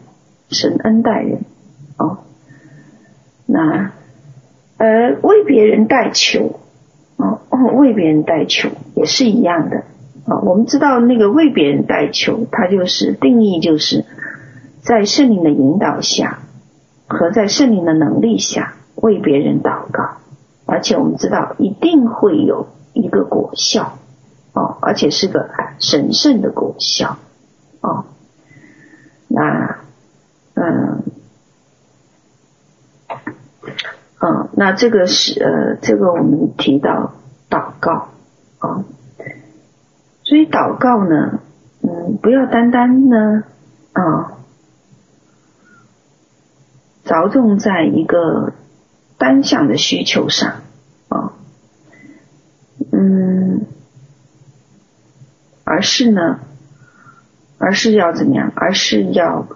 [0.50, 1.44] 神恩待人，
[1.98, 2.24] 哦，
[3.46, 3.92] 那
[4.78, 6.58] 呃为别人代求，
[7.16, 7.38] 哦，
[7.76, 9.84] 为别人代求也是一样的，
[10.26, 14.04] 啊、我们知道那个为别人代求，它就是定义就是
[14.82, 16.40] 在圣灵的引导下
[17.06, 20.18] 和在圣灵的能力下为别人祷告，
[20.66, 23.98] 而且我们知道一定会有一个果效。
[24.54, 27.18] 哦，而且是个神圣的果效，
[27.80, 28.06] 哦，
[29.28, 29.78] 那，
[30.54, 31.04] 嗯，
[34.18, 37.12] 嗯，那这个是呃，这个我们提到
[37.48, 38.08] 祷告，
[38.58, 38.84] 啊、哦，
[40.24, 41.40] 所以祷告呢，
[41.82, 43.44] 嗯，不要单单呢，
[43.92, 44.37] 啊、
[47.22, 48.52] 着重在一个
[49.18, 50.62] 单向的需求上，
[51.08, 51.32] 啊、
[52.92, 53.66] 嗯。
[55.64, 56.40] 而是呢，
[57.58, 58.52] 而是要怎么样？
[58.54, 59.46] 而是要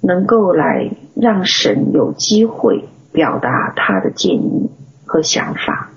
[0.00, 4.70] 能够来让神有机会表达他的建议
[5.06, 5.90] 和想法。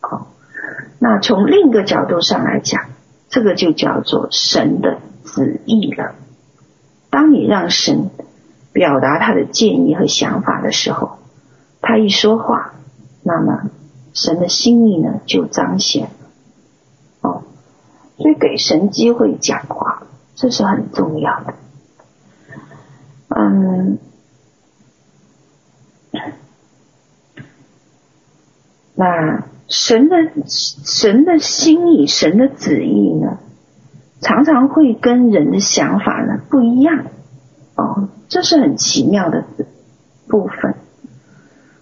[0.00, 0.32] 好，
[0.98, 2.86] 那从另一个角度上来讲，
[3.28, 6.14] 这个就叫做神的旨意了。
[7.10, 8.10] 当你让神
[8.72, 11.18] 表达他的建议和想法的时候，
[11.80, 12.74] 他一说话，
[13.22, 13.70] 那么
[14.12, 16.10] 神的心意呢就彰显。
[17.20, 17.42] 哦
[18.16, 20.02] 所以给神机会讲话，
[20.34, 21.54] 这是很重要的。
[23.28, 23.98] 嗯，
[28.96, 30.16] 那神的
[30.48, 33.38] 神的心意、神的旨意呢，
[34.20, 37.04] 常常会跟人的想法呢不一样
[37.76, 39.44] 哦，这是很奇妙的
[40.28, 40.74] 部分。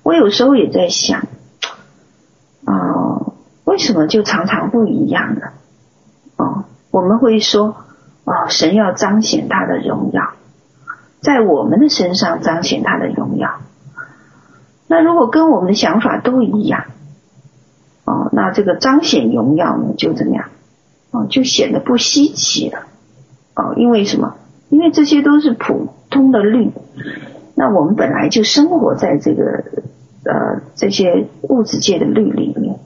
[0.03, 1.23] 我有时候也在想，
[2.65, 3.33] 啊，
[3.65, 5.49] 为什么就常常不一样呢？
[6.37, 7.77] 哦，我们会说，
[8.25, 10.35] 哦，神要彰显他的荣耀，
[11.21, 13.59] 在我们的身上彰显他的荣耀。
[14.87, 16.85] 那如果跟我们的想法都一样，
[18.05, 20.51] 哦，那这个彰显荣耀呢，就怎么样？
[21.11, 22.85] 哦，就显得不稀奇了。
[23.55, 24.37] 哦，因为什么？
[24.69, 26.71] 因为这些都是普通的律。
[27.55, 29.65] 那我们本来就生活在这个
[30.25, 32.79] 呃这些物质界的律里面。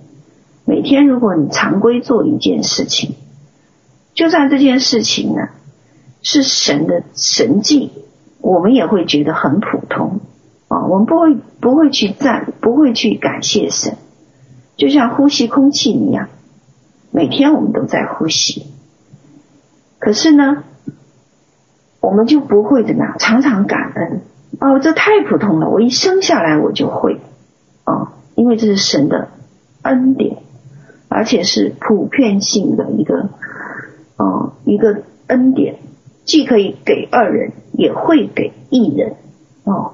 [0.64, 3.16] 每天如果你常规做一件事情，
[4.14, 5.48] 就算这件事情呢
[6.22, 7.90] 是神的神迹，
[8.40, 10.20] 我们也会觉得很普通。
[10.68, 13.96] 啊，我们不会不会去赞，不会去感谢神，
[14.76, 16.28] 就像呼吸空气一样，
[17.10, 18.66] 每天我们都在呼吸。
[19.98, 20.62] 可是呢，
[22.00, 24.22] 我们就不会怎么样，常常感恩。
[24.58, 27.20] 哦，这太普通了，我一生下来我就会。
[27.84, 29.28] 哦，因为这是神的
[29.82, 30.38] 恩典，
[31.08, 33.28] 而且是普遍性的一个，
[34.16, 35.78] 哦，一个恩典，
[36.24, 39.16] 既可以给二人，也会给一人。
[39.64, 39.92] 哦。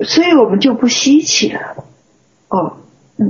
[0.00, 1.84] 所以我们就不稀奇了，
[2.48, 2.78] 哦，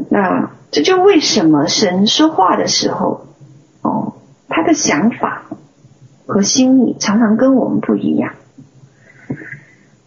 [0.09, 3.27] 那这就为什么神说话的时候，
[3.83, 4.15] 哦，
[4.49, 5.44] 他的想法
[6.27, 8.35] 和心意常常跟我们不一样，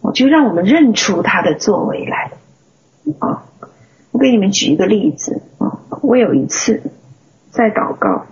[0.00, 2.32] 我就让我们认出他的作为来，
[3.18, 3.44] 啊，
[4.10, 5.42] 我给你们举一个例子。
[5.58, 6.82] 啊，我有一次
[7.50, 8.26] 在祷告，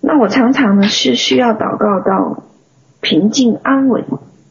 [0.00, 2.42] 那我常常呢是需要祷告到
[3.00, 4.04] 平静安稳，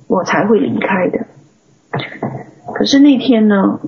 [0.07, 1.27] 我才会离开的。
[2.73, 3.79] 可是那天呢，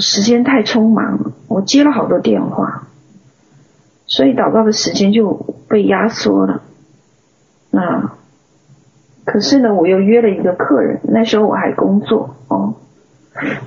[0.00, 2.87] 时间太匆忙，我接了好多电话，
[4.08, 6.62] 所以祷告的时间就被压缩了。
[7.70, 8.14] 那
[9.24, 12.74] 可是呢，我又约了一个客人，那时候我还工作哦，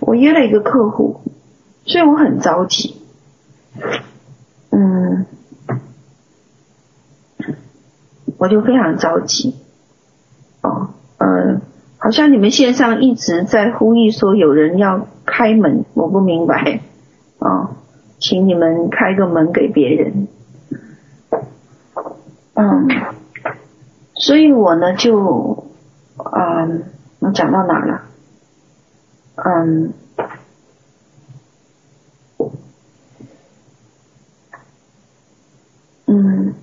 [0.01, 1.21] 我约了一个客户，
[1.85, 3.01] 所以我很着急。
[4.71, 5.25] 嗯，
[8.37, 9.55] 我就非常着急。
[10.63, 10.89] 哦，
[11.19, 11.61] 嗯。
[12.03, 16.81] 好像你们线上一直在呼吁说有人要开门，我不明白、
[17.37, 17.75] 哦，
[18.21, 20.29] 请你们开个门给别人。
[22.53, 22.87] 嗯，
[24.13, 25.65] 所以我呢就，
[26.15, 26.83] 嗯，
[27.19, 28.03] 我讲到哪了？
[29.35, 29.93] 嗯，
[36.05, 36.53] 嗯，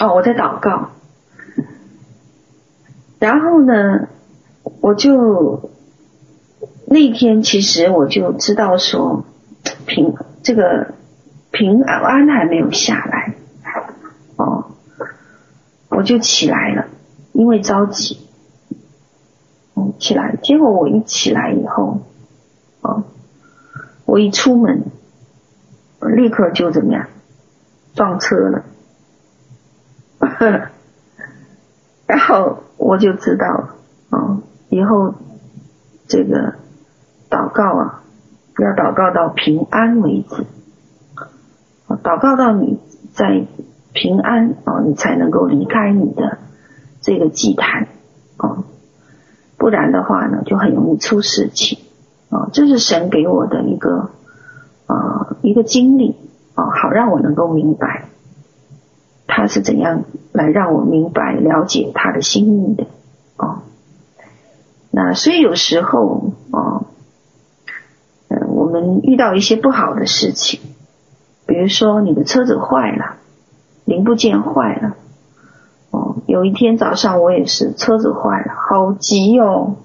[0.00, 0.90] 哦，我在祷告，
[3.18, 4.08] 然后呢？
[4.80, 5.70] 我就
[6.86, 9.24] 那天其实我就知道说
[9.86, 10.14] 平
[10.48, 10.94] 这个
[11.50, 13.34] 平安还没有下来
[14.36, 14.70] 哦，
[15.90, 16.86] 我就起来了，
[17.32, 18.26] 因为着急，
[19.74, 20.36] 嗯，起来。
[20.42, 22.00] 结果我一起来以后，
[22.80, 23.04] 哦，
[24.06, 24.86] 我一出门，
[26.00, 27.08] 立刻就怎么样
[27.94, 28.64] 撞车了，
[32.06, 33.74] 然后我就知道了，
[34.08, 34.40] 哦。
[34.70, 35.14] 以后
[36.06, 36.54] 这个
[37.28, 38.02] 祷告啊，
[38.64, 40.46] 要祷告到平安为止。
[42.02, 42.78] 祷告到你
[43.12, 43.46] 在
[43.92, 46.38] 平安啊，你才能够离开你的
[47.00, 47.88] 这个祭坛
[48.36, 48.64] 啊，
[49.56, 51.78] 不然的话呢，就很容易出事情
[52.30, 52.50] 啊。
[52.52, 54.10] 这是神给我的一个
[54.86, 56.16] 啊一个经历
[56.54, 58.04] 啊，好让我能够明白
[59.26, 62.86] 他是怎样来让我明白了解他的心意的
[63.36, 63.62] 啊。
[64.90, 66.32] 那所以有时候，
[69.02, 70.60] 遇到一些不好的事情，
[71.46, 73.16] 比如说你的车子坏了，
[73.84, 74.96] 零部件坏了，
[75.90, 79.76] 哦，有一天早上我也是车子坏了，好急哦，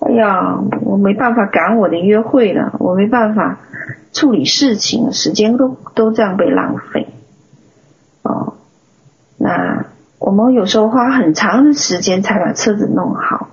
[0.00, 3.60] 哎呀，我没办法赶我的约会了，我没办法
[4.12, 7.08] 处理事情，时间都都这样被浪费，
[8.22, 8.54] 哦，
[9.38, 9.86] 那
[10.18, 13.48] 我们有时候花很长的时间才把车子弄好。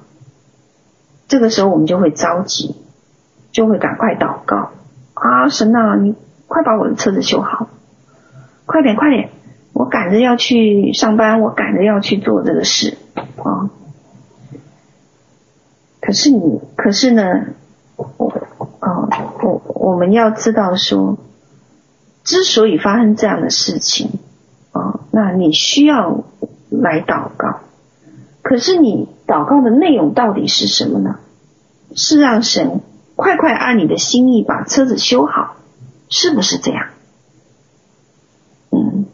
[1.28, 2.76] 这个时候我们就会着急，
[3.52, 4.72] 就会赶快祷告
[5.14, 5.50] 啊！
[5.50, 6.16] 神啊，你
[6.48, 7.68] 快把我的车子修好，
[8.66, 9.30] 快点快点！
[9.74, 13.70] 我赶着要去上班，我赶着要去做这个事啊！
[16.02, 17.24] 可是你，可是呢，
[17.96, 18.34] 我
[18.80, 19.08] 啊，
[19.42, 21.18] 我我们要知道说，
[22.24, 24.20] 之所以发生这样的事情
[24.72, 26.24] 啊，那你需要
[26.70, 27.60] 来祷告。
[28.42, 31.20] 可是你祷告的内容到底是什么呢？
[31.96, 32.82] 是让神
[33.22, 35.56] 快快按你的心意把车子修好，
[36.10, 36.88] 是不是这样？
[38.72, 39.06] 嗯，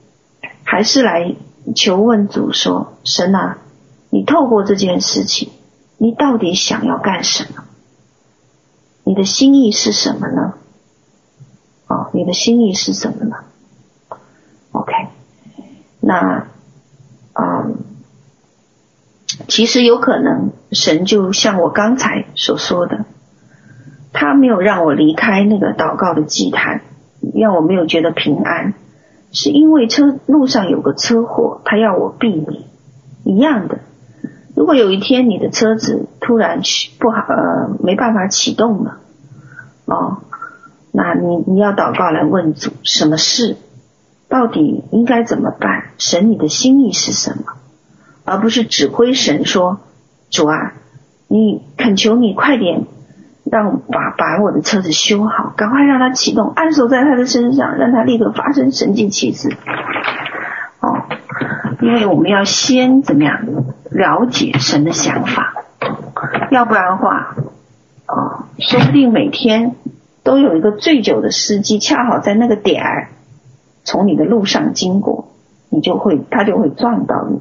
[0.63, 1.35] 还是来
[1.75, 3.57] 求问主说，神啊，
[4.09, 5.49] 你透过这件事情，
[5.97, 7.65] 你到底想要干什么？
[9.03, 10.53] 你的心意是什么呢？
[11.87, 13.35] 哦，你的心意是什么呢
[14.71, 14.93] ？OK，
[15.99, 16.47] 那，
[17.33, 17.75] 嗯，
[19.49, 23.03] 其实有可能神就像我刚才所说的，
[24.19, 26.81] 他没有让我离开那个祷告的祭坛，
[27.35, 28.73] 让我没有觉得平安，
[29.31, 32.63] 是因为车路上有个车祸，他要我避免。
[33.23, 33.77] 一样的，
[34.55, 36.61] 如果有一天你的车子突然
[36.99, 38.97] 不好，呃，没办法启动了，
[39.85, 40.17] 哦。
[40.91, 43.55] 那你你要祷告来问主，什么事？
[44.29, 45.89] 到底应该怎么办？
[45.99, 47.53] 神，你的心意是什么？
[48.25, 49.79] 而不是指挥神说
[50.31, 50.73] ：“主啊，
[51.27, 52.87] 你恳求你快点
[53.51, 59.55] 让把把我的车子修好，赶快让它启动，按手在他的身上，让他立刻发生神迹奇事。”
[60.79, 61.03] 哦，
[61.81, 63.39] 因为我们要先怎么样
[63.91, 65.53] 了解神的想法，
[66.51, 67.35] 要不然的话，
[68.07, 69.75] 哦，说不定每天。
[70.23, 73.07] 都有一个醉酒的司机，恰好在那个点儿
[73.85, 75.29] 从你的路上经过，
[75.69, 77.39] 你就会他就会撞到你。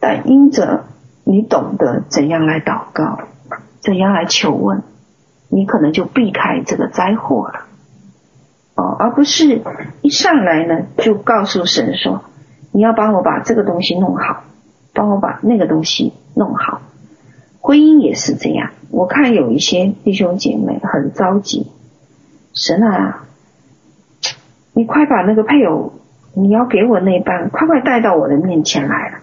[0.00, 0.86] 但因着
[1.22, 3.20] 你懂得怎样来祷告，
[3.84, 4.82] 怎样来求问，
[5.48, 7.66] 你可能就避开这个灾祸了。
[8.76, 9.62] 哦，而不是
[10.00, 12.22] 一上来呢就告诉神说
[12.72, 14.44] ：“你要帮我把这个东西弄好，
[14.94, 16.80] 帮我把那个东西弄好。”
[17.60, 18.70] 婚姻也是这样。
[18.90, 21.70] 我看有一些弟兄姐妹很着急，
[22.52, 23.24] 神啊，
[24.72, 25.92] 你快把那个配偶，
[26.34, 29.18] 你要给我那半，快快带到我的面前来了，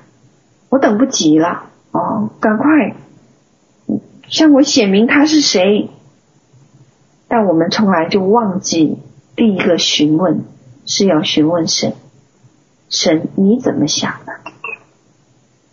[0.69, 2.93] 我等不及了哦，赶快
[4.31, 5.91] 向我显明他是谁。
[7.27, 8.97] 但我们从来就忘记
[9.35, 10.43] 第一个询问
[10.85, 11.93] 是要询问神，
[12.89, 14.33] 神你怎么想的？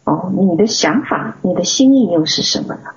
[0.05, 2.91] 哦，你的想法，你的心意又是什么呢？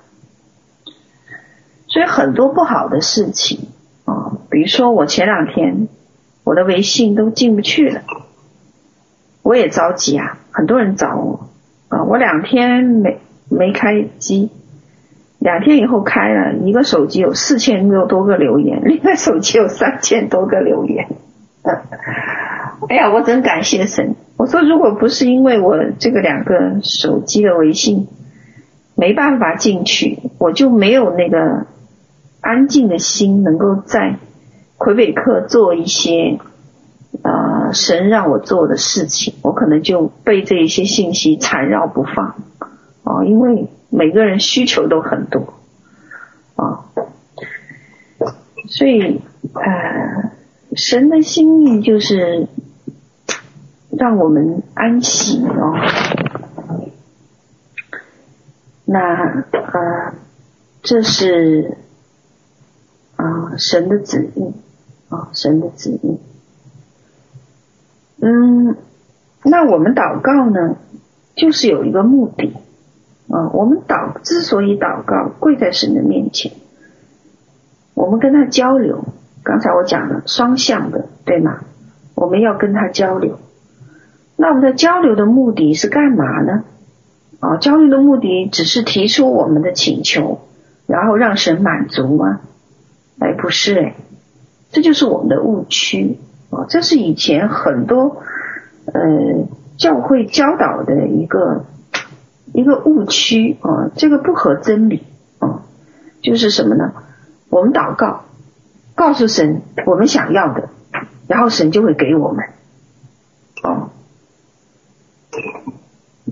[1.88, 3.68] 所以很多不好的事情
[4.04, 5.88] 啊，比如说我前两天
[6.44, 8.02] 我的微信都进不去了，
[9.42, 11.48] 我也着急啊，很多人找我
[11.88, 14.50] 啊，我两天没没开机，
[15.42, 21.08] 两天以后开了，一个手机有四千多多个留言， 另外手机有三千多个留言，
[22.88, 24.14] 哎呀，我真感谢神。
[24.36, 28.08] 我说如果不是因为我这个两个手机的微信
[28.96, 31.66] 没办法进去，我就没有那个。
[32.44, 34.16] 安静的心能够在
[34.76, 36.40] 魁北克做一些
[37.22, 42.34] 呃神让我做的事情，我可能就被这一些信息缠绕不放
[43.04, 45.54] 哦，因为每个人需求都很多
[46.56, 46.86] 啊，
[48.66, 49.20] 所以
[49.52, 50.32] 呃
[50.74, 52.48] 神的心意就是
[53.90, 55.76] 让我们安息哦，
[58.86, 60.14] 那呃
[60.82, 61.76] 这是。
[63.14, 64.52] 啊，神的旨意
[65.08, 66.18] 啊，神的旨意。
[68.20, 68.76] 嗯，
[69.44, 70.76] 那我们祷告呢，
[71.36, 72.56] 就是有一个目的
[73.28, 73.50] 啊。
[73.52, 76.52] 我们祷之所以祷告，跪在神的面前，
[77.94, 79.04] 我们跟他交流。
[79.44, 81.60] 刚才我讲了双向的，对吗？
[82.14, 83.38] 我们要跟他交流。
[84.36, 86.64] 那我们的交流的目的是干嘛呢？
[87.40, 90.40] 啊，交流的目的只是提出我们的请求，
[90.86, 92.40] 然后让神满足吗？
[93.18, 93.94] 哎，不是哎，
[94.70, 96.18] 这就是我们的误区
[96.50, 96.66] 啊！
[96.68, 98.22] 这是以前很多
[98.86, 99.46] 呃
[99.76, 101.66] 教会教导的一个
[102.52, 105.04] 一个误区啊，这个不合真理
[105.38, 105.62] 啊。
[106.22, 106.92] 就是什么呢？
[107.48, 108.24] 我们祷告，
[108.94, 110.68] 告诉神我们想要的，
[111.26, 112.44] 然后神就会给我们
[113.62, 113.90] 哦。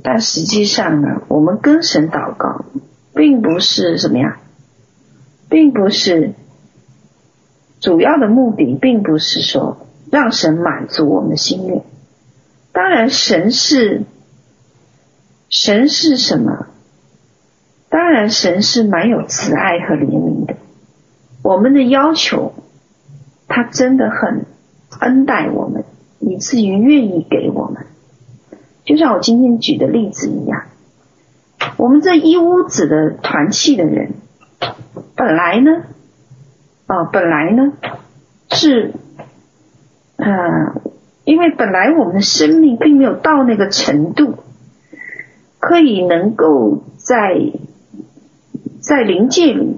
[0.03, 2.65] 但实际上呢，我们跟神祷告，
[3.15, 4.39] 并不是什么呀，
[5.49, 6.35] 并不是。
[7.81, 11.83] 主要的目的并不是说让神满足我们的心愿，
[12.73, 14.03] 当然神是
[15.51, 16.69] 神是什么？
[17.89, 20.55] 当然神是蛮有慈爱和怜悯的。
[21.43, 22.55] 我们的要求，
[23.49, 24.47] 他真的很
[25.01, 25.85] 恩待我们，
[26.21, 27.87] 以至于愿意给我们。
[28.85, 30.67] 就像我今天举的例子一样，
[31.77, 34.15] 我们这一屋子的团契的人，
[35.17, 35.83] 本来呢。
[36.87, 37.73] 啊，本来呢
[38.51, 38.95] 是，
[40.17, 40.27] 呃，
[41.23, 44.35] 因为本来我们的生命并没有到那个程度，
[45.61, 47.39] 可以能够在
[48.81, 49.77] 在灵界里，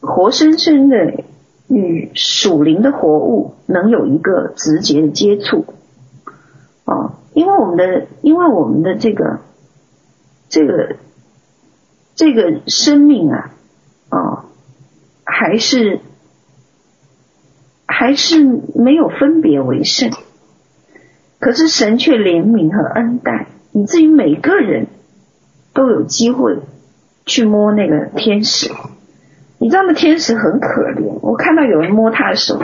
[0.00, 1.22] 活生生的
[1.68, 5.64] 与属灵的活物能有一个直接的接触，
[6.84, 9.38] 哦，因为我们的，因为我们的这个，
[10.48, 10.96] 这个，
[12.14, 13.52] 这个生命啊，
[14.10, 14.44] 哦，
[15.24, 16.00] 还是
[17.86, 18.44] 还是
[18.74, 20.10] 没有分别为圣，
[21.38, 24.86] 可是神却怜悯和恩待，以至于每个人
[25.74, 26.60] 都有机会
[27.26, 28.70] 去摸那个天使。
[29.58, 29.92] 你知道吗？
[29.92, 31.18] 天使很可怜。
[31.22, 32.62] 我看到有人摸他的手，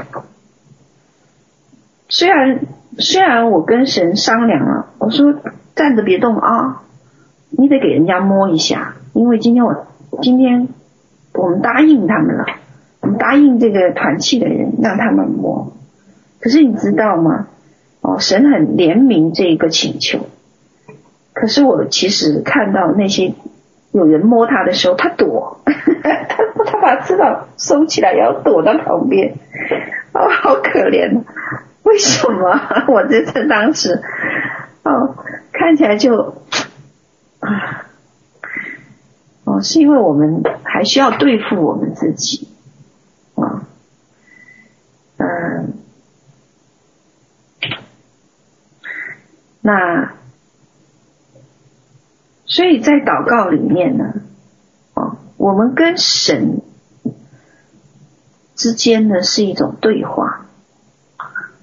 [2.09, 2.61] 虽然
[2.99, 5.35] 虽然我跟神商量了，我说
[5.75, 6.83] 站着别动啊，
[7.51, 9.87] 你得给人家摸一下，因为今天我
[10.23, 10.69] 今天
[11.35, 12.45] 我们答应他们了，
[13.01, 15.73] 我们答应这个团契的人让他们摸。
[16.41, 17.49] 可是你知道吗？
[18.01, 20.27] 哦，神很怜悯这一个请求。
[21.33, 23.35] 可是我其实看到那些
[23.93, 25.61] 有人摸他的时候，他躲。
[26.67, 29.35] 他把翅膀收起来，要躲到旁边，
[30.13, 31.25] 哦，好可怜！
[31.83, 32.61] 为什么？
[32.89, 34.03] 我这次当时，
[34.85, 35.17] 哦，
[35.53, 36.43] 看起来就
[37.41, 37.87] 啊，
[39.45, 42.49] 哦，是因为我们还需要对付我们自己，
[43.35, 43.65] 啊，
[45.17, 45.73] 嗯，
[49.63, 50.13] 那，
[52.51, 54.05] 所以在祷告里面呢。
[55.43, 56.61] 我们跟神
[58.55, 60.45] 之间呢是一种对话，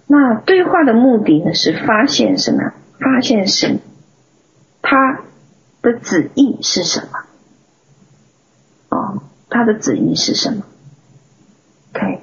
[0.07, 2.73] 那对话的目的呢是发现什么？
[2.99, 3.79] 发现神
[4.81, 5.19] 他
[5.83, 7.19] 的旨意是什么？
[8.89, 10.63] 哦，他的旨意是什么
[11.93, 12.21] ？OK，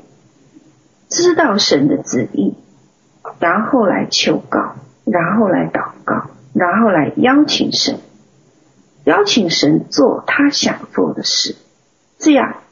[1.09, 2.57] 知道神的旨意，
[3.39, 8.01] 然后来求告，然后来祷告，然后来邀请神。
[9.05, 11.57] 邀请神做他想做的事，
[12.19, 12.63] 这样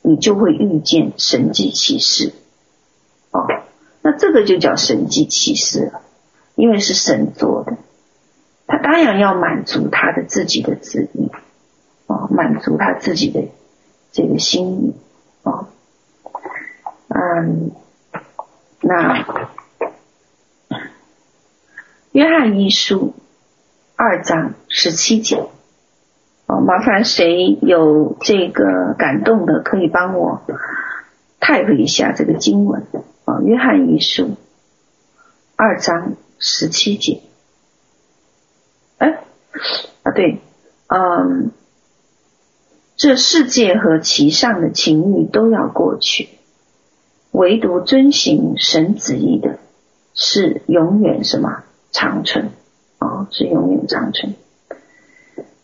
[0.00, 2.32] 你就会遇见神迹奇事。
[3.30, 3.46] 哦，
[4.00, 6.00] 那这个就叫神迹奇事了，
[6.54, 7.76] 因为是神做的，
[8.66, 11.30] 他当然要满足他的自己的旨意，
[12.06, 13.48] 哦，满足他自己的
[14.10, 14.94] 这个心意，
[15.42, 15.68] 哦，
[17.08, 17.72] 嗯，
[18.80, 19.26] 那
[22.12, 23.12] 约翰一书。
[24.04, 25.36] 二章十七节，
[26.46, 30.42] 哦，麻烦谁有这个感动的，可以帮我
[31.40, 32.84] type 一下这个经文。
[33.24, 34.30] 啊，约翰一书
[35.54, 37.22] 二章十七节，
[38.98, 39.22] 哎，
[40.02, 40.40] 啊对，
[40.88, 41.52] 嗯，
[42.96, 46.28] 这世界和其上的情欲都要过去，
[47.30, 49.60] 唯独遵行神旨意的，
[50.12, 51.62] 是永远什么？
[51.92, 52.50] 长存。
[53.02, 54.36] 哦，是永远长存。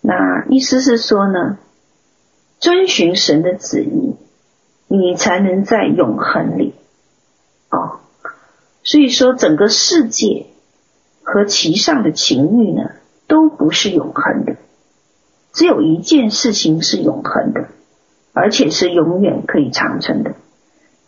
[0.01, 1.59] 那意思是说呢，
[2.59, 4.17] 遵循神的旨意，
[4.89, 6.75] 你才能在永恒里。
[7.71, 8.01] 哦，
[8.83, 10.47] 所以说整个世界
[11.23, 12.91] 和其上的情欲呢，
[13.29, 14.57] 都不是永恒的。
[15.53, 17.69] 只有一件事情是永恒的，
[18.33, 20.35] 而且是永远可以长存的，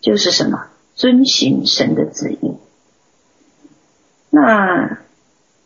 [0.00, 0.68] 就是什么？
[0.94, 2.54] 遵循神的旨意。
[4.30, 5.00] 那。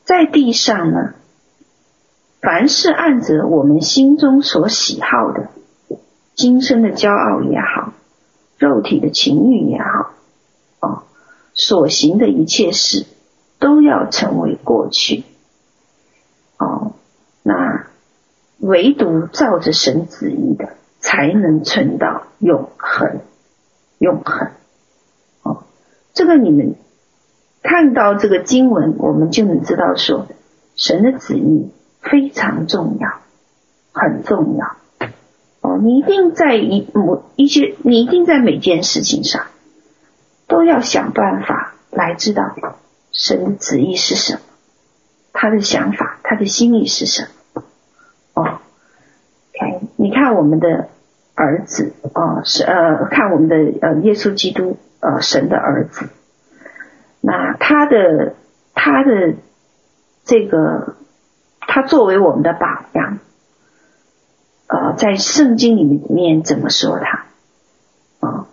[0.05, 1.15] 在地上呢，
[2.43, 5.49] 凡是按着我们心中所喜好的，
[6.35, 7.95] 今生的骄傲也好，
[8.59, 10.11] 肉体的情欲也好，
[10.81, 11.03] 哦，
[11.55, 13.07] 所行的一切事，
[13.59, 15.25] 都要成为过去。
[16.59, 16.93] 哦，
[17.43, 17.87] 那
[18.59, 23.21] 唯独照着神旨意的，才能存到永恒，
[23.97, 24.51] 永恒。
[25.45, 25.65] 哦，
[26.13, 26.77] 这个你们。
[27.65, 30.27] 看到这个经文，我们就能知道说，
[30.77, 33.09] 神的旨意非常重要，
[33.91, 34.77] 很重要。
[35.63, 39.47] 哦，你一定在一某一些，你一定在每件事情上，
[40.47, 42.55] 都要想办法来知道
[43.11, 44.41] 神的旨意是什么，
[45.33, 47.63] 他的想法，他的心意是什么。
[48.35, 48.61] 哦
[49.55, 50.91] ，OK，你看我们的
[51.35, 56.11] 儿子，哦，是呃，看我们的呃，耶稣基督，呃，神的儿子。
[57.67, 58.35] 他的
[58.75, 59.37] 他的
[60.23, 60.97] 这个，
[61.61, 63.21] 他作为我们的榜样，
[64.67, 67.25] 呃，在圣经里面怎么说他？
[68.21, 68.49] 啊、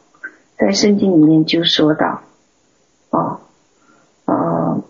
[0.58, 2.22] 在圣经里面就说到，
[3.10, 3.42] 哦、
[4.24, 4.82] 呃，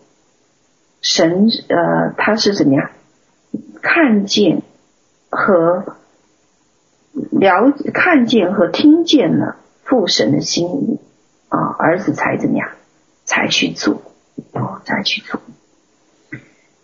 [1.01, 2.91] 神呃他是怎么样
[3.81, 4.61] 看见
[5.31, 5.95] 和
[7.31, 10.99] 了看见和听见了父神的心意
[11.49, 12.69] 啊、儿子才怎么样？
[13.23, 14.01] 才去做，
[14.53, 15.39] 哦，再去做。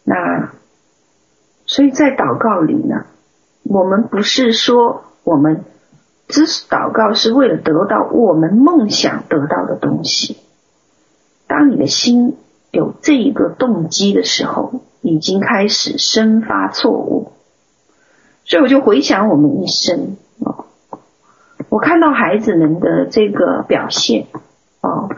[0.04, 0.52] 那
[1.66, 3.06] 所以在祷告里呢，
[3.64, 5.66] 我们不是说我们
[6.28, 10.38] 只是祷告是为了得到我们梦想得到的东西。
[11.48, 12.38] 当你的心
[12.72, 17.34] 有这一个动机的时候，已经开始生发错误。
[18.46, 20.66] 所以我就回想我们一生哦，
[21.68, 24.28] 我看到孩子们的这个表现
[24.80, 25.10] 哦，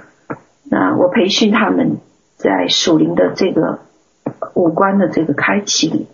[0.63, 1.99] 那我培训他们
[2.39, 3.81] 在属灵的这个
[4.55, 6.07] 五官的这个开启里，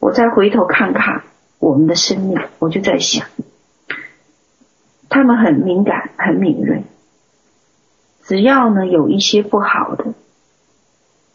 [0.00, 1.22] 我再回头看看
[1.60, 3.28] 我们的生命，我就在想，
[5.08, 6.82] 他们很敏感，很敏锐，
[8.24, 10.14] 只要呢有一些不好的，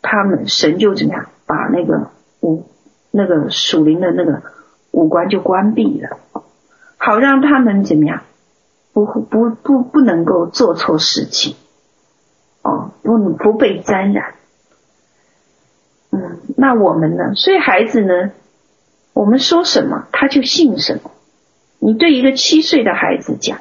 [0.01, 2.09] 他们神就怎么样把那个
[2.41, 2.66] 五。
[3.14, 4.41] 那个属灵的那个
[4.91, 6.18] 五官就关闭了，
[6.95, 8.22] 好让他们怎么样？
[8.93, 11.57] 不不不不能够做错事情，
[12.62, 14.36] 哦，不不被沾染。
[16.12, 17.36] 嗯，那我们呢？
[17.36, 18.32] 所以孩子呢，
[19.14, 21.12] 我们说什么他就信什么。
[21.80, 23.59] 你对一个七岁的孩子讲，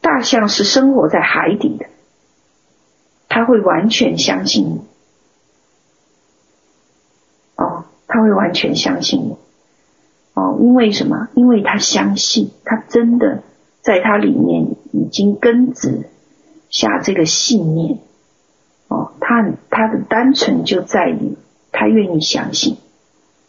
[0.00, 1.86] 大象是生活在海底的，
[3.28, 4.80] 他会完全相信你。
[8.10, 9.36] 他会完全相信你，
[10.32, 11.28] 哦，因为什么？
[11.34, 13.42] 因为他相信，他真的
[13.82, 16.08] 在他里面已经根植
[16.70, 17.98] 下这个信念，
[18.88, 21.36] 哦，他他的单纯就在于
[21.72, 22.76] 他愿意相信。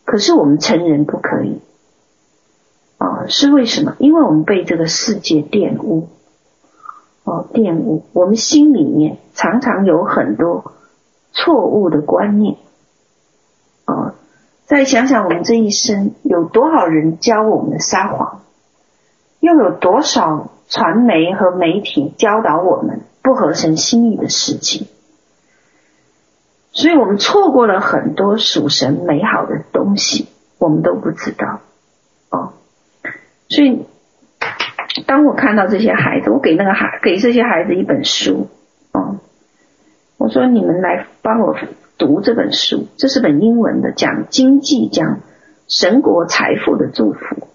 [0.06, 1.62] 可是我们成人不可以，
[2.98, 3.96] 哦，是为什么？
[4.00, 6.08] 因为我们被这个世界玷污，
[7.24, 10.74] 哦，玷污，我们心里面常常有很多
[11.32, 12.58] 错误的观念。
[14.66, 18.42] 再想想我们这一生有多少人教我们撒谎，
[19.40, 24.88] 又有多少传媒和媒体教导我们不合神心意的事情，
[26.72, 30.28] 所以我们错过了很多属神美好的东西，
[30.58, 31.62] 我们都不知道
[32.32, 32.54] 哦。
[33.48, 33.86] 所以
[35.06, 38.48] 当我看到这些孩子，我给那个孩给这些孩子一本书
[38.94, 39.18] 哦，
[40.18, 41.56] 我说你们来帮我。
[42.00, 45.20] 读这本书，这是本英文的，讲经济，讲
[45.68, 47.50] 神国财富的祝福。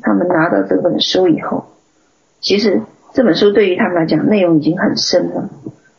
[0.00, 1.66] 他们拿到这本书以后，
[2.40, 2.82] 其实
[3.14, 5.48] 这本书对于他们来讲内容已经很深了，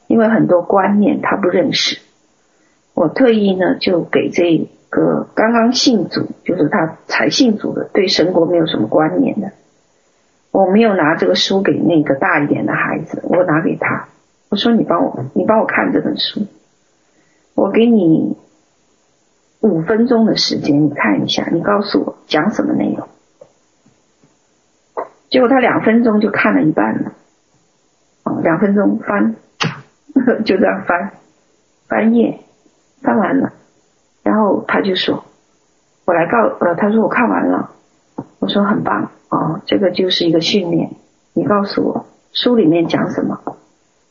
[0.08, 2.02] 因为很多观念他不认识。
[2.94, 9.52] 我特意呢就给这个刚刚信主，就是他才信主的，对神国没有什么观念的，
[10.52, 14.10] 我没有拿这个书给那个大一点的孩子，我拿给他，
[14.50, 16.42] 我说你帮我，你帮我看这本书。
[17.54, 18.36] 我给你
[19.62, 23.08] 五分钟的时间，你看一下，你告诉我讲什么内容。
[25.30, 27.12] 结果他两分钟就看了一半了，
[28.24, 29.36] 哦，两分钟翻，
[30.46, 31.12] 就这样翻，
[31.88, 32.40] 翻页，
[33.02, 33.54] 翻完了，
[34.24, 35.26] 然后他就说
[36.06, 37.72] ：“我来告，呃，他说我看完了。”
[38.40, 40.92] 我说很棒，哦，这个就是一个训练。
[41.34, 43.58] 你告诉我书里面讲什么？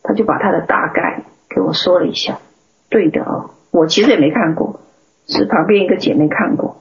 [0.03, 2.39] 他就把他的大概给我说了一下。
[2.89, 4.81] 对的哦，我其实也没看过，
[5.29, 6.77] 是旁边一个姐妹看过。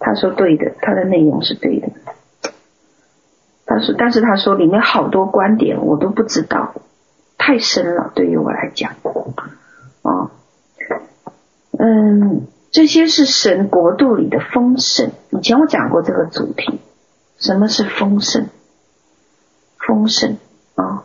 [0.00, 1.88] 她说对的，她的内容是对的。
[3.74, 6.74] 但是，但是他说里面好多观点我都不知道，
[7.36, 8.92] 太深了，对于我来讲。
[10.02, 10.30] 哦，
[11.78, 15.10] 嗯，这些是神国度里的丰盛。
[15.30, 16.78] 以前我讲过这个主题，
[17.36, 18.46] 什么是丰盛？
[19.78, 20.36] 丰盛
[20.76, 21.04] 啊，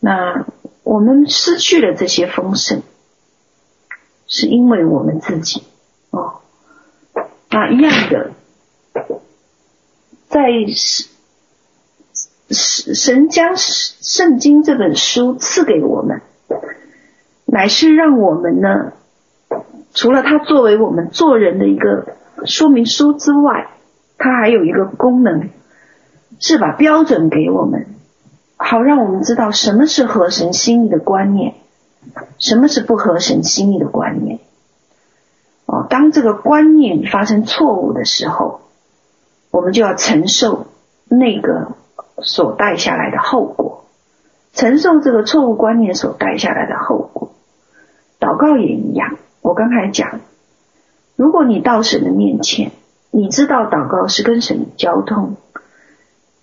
[0.00, 0.44] 那。
[0.88, 2.80] 我们失去了这些丰盛，
[4.28, 5.64] 是因为我们自己
[6.10, 6.42] 哦。
[7.50, 8.30] 那一样的，
[10.28, 11.08] 在是
[12.50, 16.22] 神神将圣经这本书赐给我们，
[17.44, 18.92] 乃是让我们呢，
[19.92, 23.68] 除了它作为我们做人的一个说明书之外，
[24.16, 25.50] 它还有一个功能，
[26.38, 27.86] 是把标准给我们。
[28.56, 31.54] 好，让我们知道什么是合神心意的观念，
[32.38, 34.38] 什么是不合神心意的观念。
[35.66, 38.60] 哦，当这个观念发生错误的时候，
[39.50, 40.68] 我们就要承受
[41.08, 41.72] 那个
[42.22, 43.84] 所带下来的后果，
[44.54, 47.32] 承受这个错误观念所带下来的后果。
[48.18, 50.20] 祷告也一样，我刚才讲，
[51.16, 52.72] 如果你到神的面前，
[53.10, 55.36] 你知道祷告是跟神交通。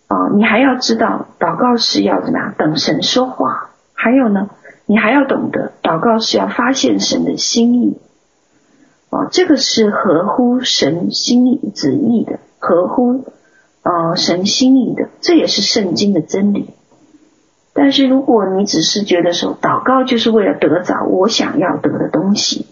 [0.07, 2.53] 哦，你还要知道，祷告是要怎么样？
[2.57, 3.71] 等神说话。
[3.93, 4.49] 还有呢，
[4.85, 7.97] 你还要懂得，祷告是要发现神的心意。
[9.09, 13.25] 哦，这个是合乎神心意旨意的，合乎
[13.83, 16.71] 呃神心意的，这也是圣经的真理。
[17.73, 22.67] 但是如果你只是觉得说，祷告就是为了得着我想要得的东西，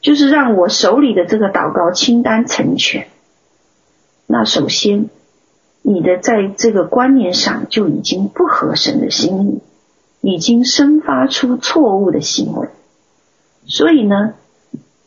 [0.00, 3.08] 就是让我手里的这个祷告清单成全。
[4.26, 5.10] 那首先
[5.82, 9.62] 你的在这个观念上就已经不合神的心意，
[10.20, 12.68] 已经生发出错误的行为。
[13.66, 14.32] 所以呢，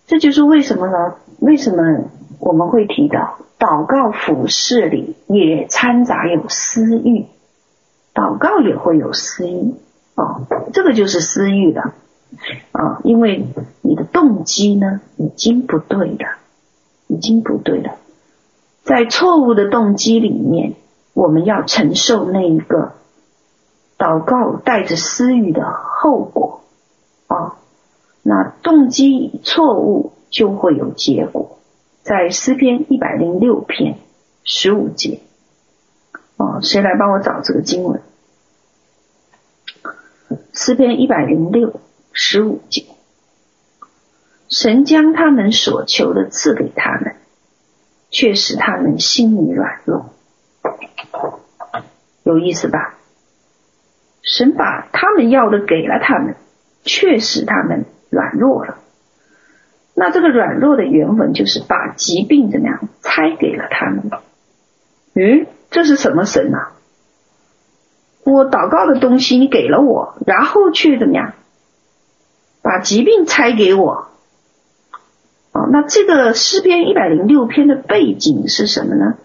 [0.06, 1.16] 这就是为什么呢？
[1.40, 2.12] 为什么
[2.42, 7.28] 我们会提到祷告服事里也掺杂有私欲？
[8.16, 9.76] 祷告也会有私欲
[10.16, 10.42] 哦，
[10.74, 11.94] 这个就是私欲了
[12.72, 13.48] 啊，因为
[13.82, 16.40] 你的动机呢已经不对了，
[17.08, 17.96] 已经不对了，
[18.84, 20.74] 在错误的动机里面，
[21.14, 22.94] 我们要承受那一个
[23.98, 26.62] 祷告带着私欲的后果
[27.28, 27.56] 啊。
[28.24, 31.60] 那动机错误就会有结果，
[32.04, 34.00] 在诗篇一百零六篇
[34.44, 35.22] 十五节，
[36.38, 38.02] 哦，谁来帮我找这个经文？
[40.54, 41.80] 诗篇一百零六
[42.12, 42.86] 十五节，
[44.50, 47.16] 神将他们所求的赐给他们，
[48.10, 50.10] 却使他们心里软弱，
[52.24, 52.98] 有意思吧？
[54.24, 56.36] 神把他们要的给了他们，
[56.84, 57.86] 却使他们。
[58.12, 58.80] 软弱了，
[59.94, 64.10] 那这个软弱的原文就是把疾病怎么样拆给了他们。
[65.14, 66.72] 嗯，这是什么神啊？
[68.24, 71.34] 我祷告的东西你给了我，然后去怎么样
[72.62, 74.08] 把疾病拆给我？
[75.54, 79.16] 哦，那这个诗篇一百零六篇的背景是什么呢？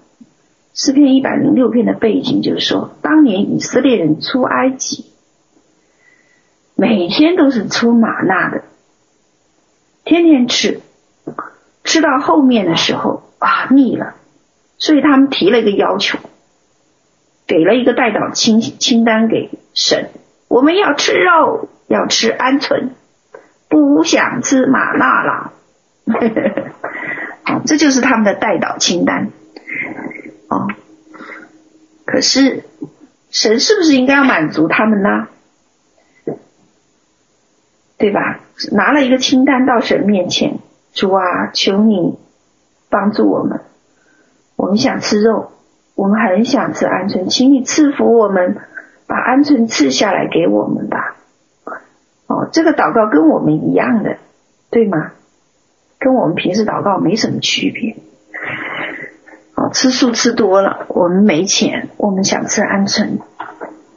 [0.75, 5.07] 诗篇一百零六篇的背景就是说，当年以色列人出埃及，
[6.75, 8.65] 每天都是出玛纳的。
[10.07, 10.81] 天天吃，
[11.83, 14.15] 吃到后面的时候啊腻了，
[14.79, 16.21] 所以他们提了一个要求，
[17.49, 20.11] 给了一个代祷清清单给神，
[20.47, 22.91] 我们要吃肉，要吃鹌鹑，
[23.69, 25.53] 不想吃玛纳了。
[27.67, 29.33] 这就是他们的代祷清单。
[30.49, 30.69] 哦，
[32.05, 32.63] 可是
[33.33, 35.27] 神是不是应该要满足他们呢？
[37.99, 38.41] 对吧？
[38.73, 40.59] 拿了一个清单到神面前，
[40.93, 42.19] 主啊，求你
[42.91, 43.61] 帮助我们。
[44.57, 45.53] 我们想吃肉，
[45.95, 48.57] 我们很想吃鹌鹑，请你赐福我们，
[49.07, 51.17] 把鹌鹑赐下来给我们吧。
[52.27, 54.17] 哦，这个祷告跟我们一样的，
[54.71, 55.13] 对吗？
[55.99, 57.97] 跟我们平时祷告没什么区别。
[59.55, 63.21] 哦，吃素吃多了，我们没钱，我们想吃鹌鹑，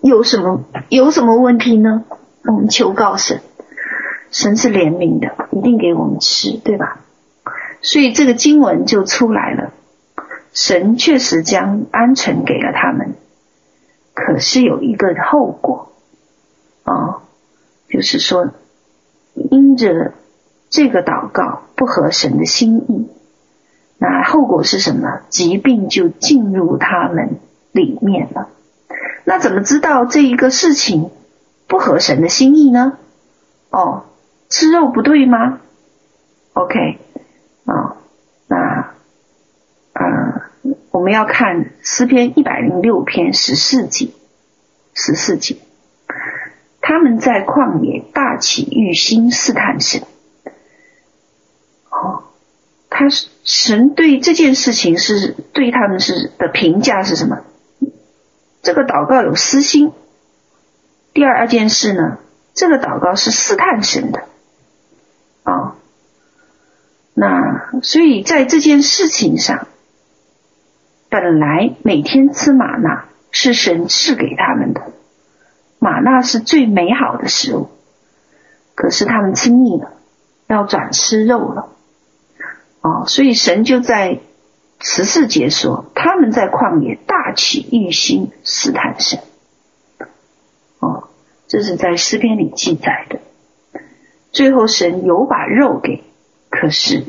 [0.02, 2.06] 有什么有什么问题呢？
[2.46, 3.42] 我们求告神。
[4.32, 7.02] 神是怜悯的，一定给我们吃，对吧？
[7.82, 9.72] 所以这个经文就出来了。
[10.54, 13.16] 神确实将鹌鹑给了他们，
[14.14, 15.92] 可是有一个后果
[16.84, 17.22] 啊、哦，
[17.88, 18.50] 就是说，
[19.34, 20.14] 因着
[20.70, 23.10] 这个祷告不合神的心意，
[23.98, 25.22] 那后果是什么？
[25.30, 27.40] 疾病就进入他们
[27.72, 28.50] 里面了。
[29.24, 31.12] 那怎么知道这一个事情
[31.68, 32.98] 不合神的心意呢？
[33.70, 34.04] 哦。
[34.50, 35.62] 吃肉不对吗
[36.54, 36.98] ？OK，
[37.66, 37.98] 啊、
[38.48, 38.94] 那，
[39.94, 40.42] 呃，
[40.92, 44.10] 我们要看诗篇一百零六篇十四节，
[44.96, 45.58] 十四节，
[46.82, 50.02] 他们在旷野大起欲心试探神。
[51.92, 52.24] 哦，
[52.90, 57.44] 他是神对这件事情是对他们是的评价是什么？
[58.64, 59.94] 这个祷告有私心。
[61.14, 62.18] 第二件事呢，
[62.56, 64.24] 这个祷告是试探神的。
[67.22, 69.68] 那所以在这件事情上，
[71.10, 74.94] 本来每天吃玛纳是神赐给他们的，
[75.80, 77.68] 玛纳是最美好的食物，
[78.74, 79.92] 可是他们吃腻了，
[80.48, 81.74] 要转吃肉了，
[82.80, 84.20] 哦，所以神就在
[84.80, 89.20] 十四节说，他们在旷野大起欲心试探神，
[90.80, 91.10] 哦，
[91.50, 93.20] 这是在诗篇里记载的。
[94.32, 96.06] 最后，神有把肉给，
[96.50, 97.06] 可是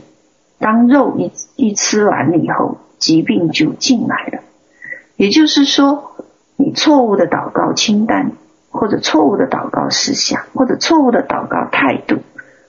[0.59, 4.43] 当肉一一吃完了以后，疾病就进来了。
[5.17, 6.13] 也就是说，
[6.57, 8.33] 你错误的祷告清单，
[8.71, 12.17] 或者错误的祷告思想，或者错误的祷告态度，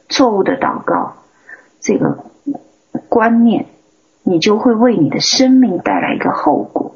[0.10, 1.14] 错误的祷告
[1.80, 2.26] 这个
[3.10, 3.68] 观念，
[4.24, 6.96] 你就会为你的生命带来一个后果，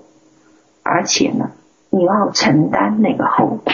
[0.83, 1.51] 而且呢，
[1.89, 3.73] 你要承担那个后果，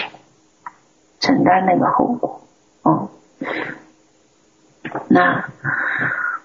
[1.20, 2.40] 承担那个后果，
[2.82, 3.08] 哦。
[5.08, 5.48] 那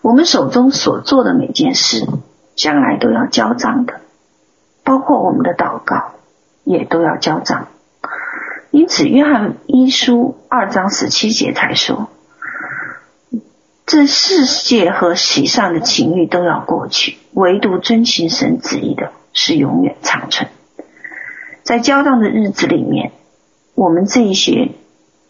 [0.01, 2.07] 我们手中所做的每件事，
[2.55, 4.01] 将来都要交账的，
[4.83, 6.13] 包括我们的祷告，
[6.63, 7.67] 也都要交账。
[8.71, 12.09] 因此，约翰一书二章十七节才说
[13.87, 20.49] ：“这世界和世上的情欲都要过去，唯独遵行神旨意的是永远长存。
[21.63, 23.13] 在交账的日子里面，
[23.73, 24.71] 我们这一些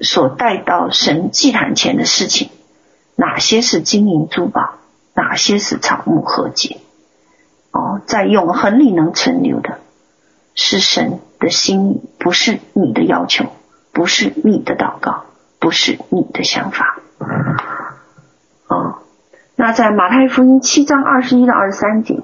[0.01, 2.49] 所带到神祭坛前的事情，
[3.19, 4.75] 哪些是金银珠宝，
[5.15, 6.77] 哪些是草木禾秸？
[7.71, 9.79] 哦，在永恒里能存留的，
[10.53, 13.47] 是神的心意，不是你的要求，
[13.91, 15.25] 不是你的祷告，
[15.59, 16.99] 不是你的想法。
[18.67, 18.99] 哦，
[19.55, 22.21] 那在马太福音七章二十一到二十三节。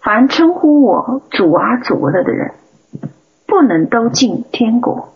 [0.00, 2.54] 凡称呼我主啊主啊的人，
[3.46, 5.14] 不能都进天国，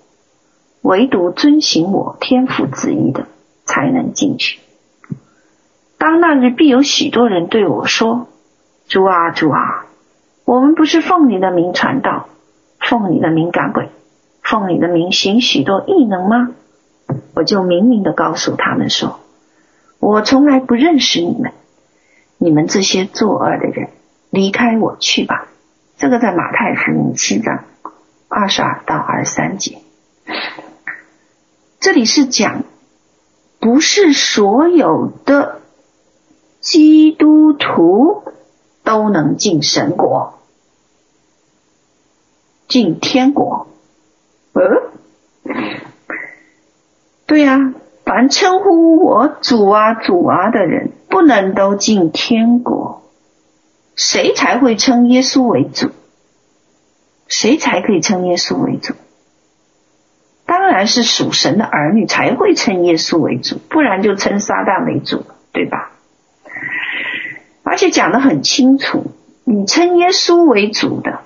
[0.82, 3.26] 唯独遵行我天父旨意的，
[3.68, 4.58] 才能进去。
[5.98, 8.26] 当那日，必有许多人对我说
[8.88, 9.86] ：“主啊主啊，
[10.44, 12.28] 我们不是奉你的名传道，
[12.80, 13.90] 奉你的名赶鬼，
[14.42, 16.50] 奉你的名行许多异能吗？”
[17.34, 19.20] 我就明明的告诉他们说
[20.00, 21.52] ：“我从来不认识你们，
[22.38, 23.90] 你们这些作恶的人。”
[24.30, 25.48] 离开我去吧，
[25.96, 27.64] 这个在马太福音七章
[28.28, 29.78] 二十二到二十三节。
[31.80, 32.64] 这里是讲，
[33.60, 35.60] 不是所有的
[36.60, 38.22] 基督徒
[38.84, 40.38] 都能进神国，
[42.68, 43.66] 进天国。
[44.52, 44.62] 呃，
[47.26, 53.02] 对呀，凡称呼我主啊主啊的人，不能都进天国。
[53.94, 55.90] 谁才会称耶稣为主？
[57.26, 58.94] 谁才可以称耶稣为主？
[60.68, 65.92] 当然是属神的儿女才会称耶稣为主，不然就称撒旦为主，对吧？
[67.62, 69.06] 而且讲的很清楚，
[69.44, 71.20] 你称耶稣为主的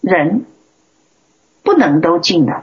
[0.00, 0.44] 人，
[1.64, 2.62] 不能都进的。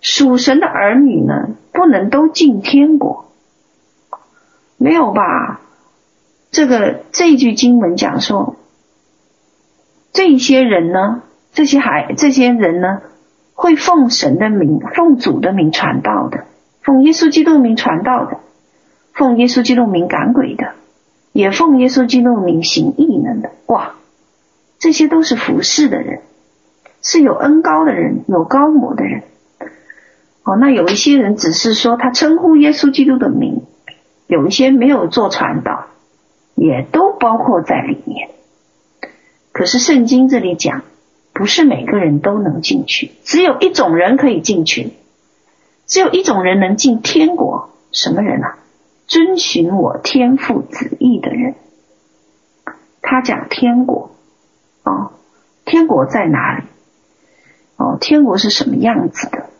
[0.00, 3.30] 属神的儿女呢，不能都进天国，
[4.76, 5.60] 没有吧？
[6.50, 8.56] 这个这句经文讲说，
[10.12, 11.22] 这些人呢，
[11.52, 13.02] 这些孩这些人呢，
[13.56, 16.44] 会奉神的名、奉主的名传道的，
[16.82, 18.38] 奉耶稣基督名传道的，
[19.12, 20.74] 奉耶稣基督名赶鬼的，
[21.32, 23.50] 也奉耶稣基督名行异能的。
[23.66, 23.96] 哇，
[24.78, 26.20] 这些都是服侍的人，
[27.02, 29.22] 是有恩高的人，有膏抹的人。
[30.44, 33.64] 哦，那有一些人只是说他称呼耶稣基督的名，
[34.28, 35.86] 有一些没有做传道。
[36.58, 38.30] 也都包括在里面，
[39.52, 40.84] 可是圣经这里讲，
[41.36, 44.94] 不是每个人都能进去，只有一种人可以进去，
[45.84, 48.58] 只有一种人能进天国，什么人啊？
[49.06, 51.54] 遵循我天父旨意的人。
[53.02, 54.16] 他讲天国，
[54.82, 55.12] 哦，
[55.66, 56.64] 天国在哪里？
[57.76, 59.50] 哦，天国是什么样子的？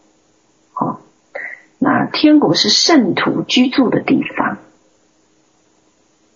[0.72, 1.00] 哦，
[1.78, 4.56] 那天国是圣徒居住的地方，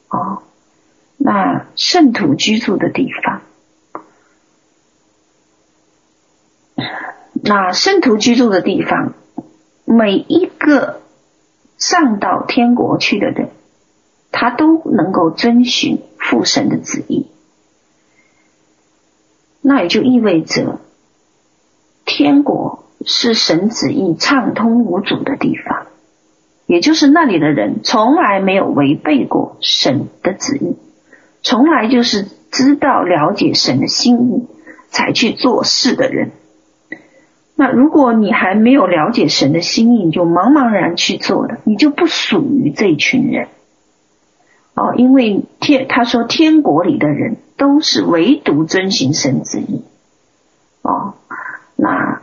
[0.08, 0.42] 哦。
[1.16, 3.40] 那圣徒居住的地方，
[7.50, 9.14] 那圣徒居住的地方，
[9.84, 11.00] 每一个
[11.78, 13.48] 上到天国去的人，
[14.30, 17.26] 他都能够遵循父神的旨意。
[19.62, 20.78] 那也就意味着，
[22.04, 25.88] 天国是神旨意畅通无阻的地方，
[26.66, 30.76] 也就是那里的人从来没有违背过神的旨意。
[31.42, 34.46] 从来就是知道了解神的心意
[34.88, 36.30] 才去做事的人。
[37.60, 43.48] 那如果你还没有了解神的心意，你就茫茫然去做的，你就不属于这群人。
[44.72, 49.84] 哦，因为天他说天国里的人都是唯独遵行神旨意。
[50.80, 51.16] 哦，
[51.76, 52.22] 那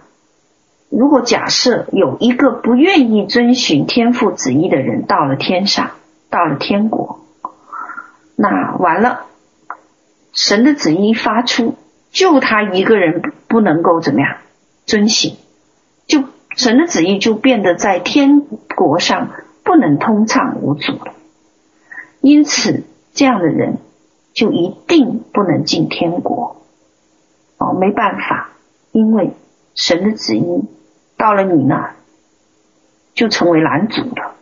[0.89, 5.91] 如果假设有一个不愿意遵循天父旨意的人到了天上，
[6.31, 7.19] 到了天国。
[8.35, 9.27] 那完了，
[10.33, 11.75] 神的旨意发出，
[12.09, 14.37] 就他一个人不能够怎么样
[14.87, 15.35] 遵行，
[16.07, 16.23] 就
[16.55, 18.39] 神的旨意就变得在天
[18.75, 19.29] 国上
[19.63, 21.13] 不能通畅无阻了。
[22.21, 22.83] 因此，
[23.13, 23.77] 这样的人
[24.33, 26.63] 就一定不能进天国。
[27.57, 28.49] 哦，没办法，
[28.91, 29.33] 因为
[29.75, 30.63] 神的旨意
[31.17, 31.93] 到了你那，
[33.13, 34.35] 就成为拦阻了。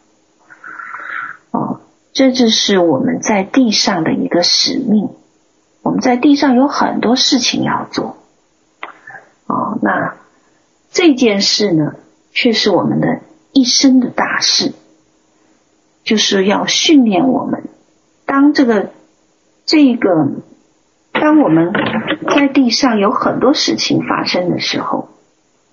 [1.51, 1.81] 哦。
[2.13, 5.09] 这就是我们在地上的一个使命。
[5.81, 8.15] 我们在地上有很多事情要做，
[9.47, 10.15] 哦，那
[10.95, 11.95] 这件事呢，
[12.31, 13.19] 却是我们的
[13.51, 14.71] 一生的大事，
[16.05, 17.65] 就是要训练我们。
[18.25, 18.91] 当这个
[19.65, 20.09] 这个，
[21.11, 21.73] 当我们
[22.33, 25.09] 在地上有很多事情发生的时候，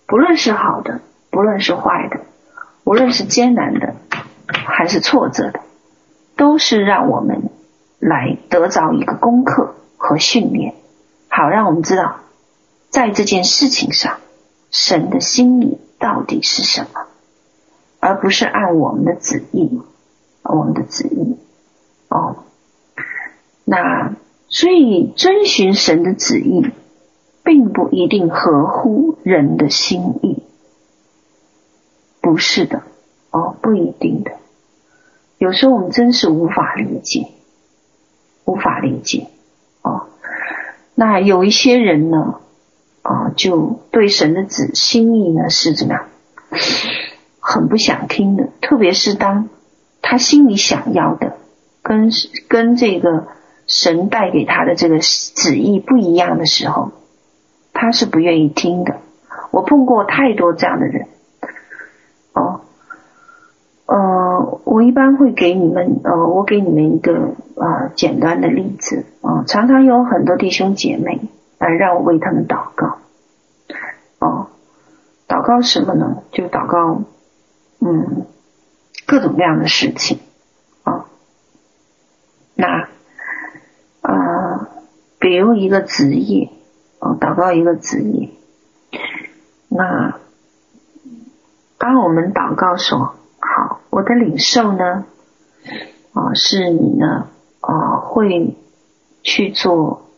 [0.08, 1.00] 不论是好的，
[1.30, 2.22] 不论是坏的，
[2.82, 3.94] 无论是艰难的，
[4.48, 5.60] 还是挫折的。
[6.34, 7.50] 都是让我们
[8.00, 10.74] 来得着一个功课和训练，
[11.28, 12.16] 好让我们知道，
[12.90, 14.18] 在这件事情上，
[14.72, 17.06] 神的心意到底是什么，
[18.00, 19.80] 而不是按我们的旨意，
[20.42, 21.36] 我们的旨意，
[22.08, 22.42] 哦，
[23.64, 24.16] 那
[24.48, 26.72] 所以遵循神的旨意，
[27.44, 30.42] 并不一定合乎人的心意，
[32.20, 32.82] 不是的，
[33.30, 34.32] 哦，不一定的。
[35.38, 37.28] 有时候我们真是无法理解，
[38.46, 39.28] 无法理解
[39.82, 40.08] 哦。
[40.94, 42.40] 那有一些人呢，
[43.02, 46.04] 啊、就对神的旨心意呢是怎么样，
[47.40, 48.48] 很不想听的。
[48.60, 49.48] 特别是当
[50.00, 51.36] 他心里想要的
[51.82, 52.10] 跟
[52.48, 53.26] 跟这个
[53.66, 56.92] 神带给他的这个旨意不一样的时候，
[57.72, 58.96] 他是不愿意听的。
[59.50, 61.06] 我碰过太多这样的人。
[62.34, 62.60] 哦
[63.84, 71.20] 呃，我一般会给你们，呃，我给你们一个呃简单的例子啊、常常有很多弟兄姐妹
[71.62, 72.98] 来让我为他们祷告，
[74.18, 74.48] 哦、
[75.28, 76.22] 祷告什么呢？
[76.32, 77.02] 就祷告，
[77.80, 78.26] 嗯，
[79.06, 80.18] 各种各样的事情
[80.82, 81.06] 啊、
[82.54, 82.88] 那，
[84.02, 84.68] 呃，
[85.18, 86.50] 比如一个职业，
[86.98, 88.30] 哦、祷告一个职业。
[89.68, 90.18] 那，
[91.78, 93.14] 当我们祷告说。
[93.44, 95.04] 好，我的领受呢，
[96.14, 97.26] 啊、是你呢，
[97.60, 98.56] 啊、会
[99.24, 100.08] 去做，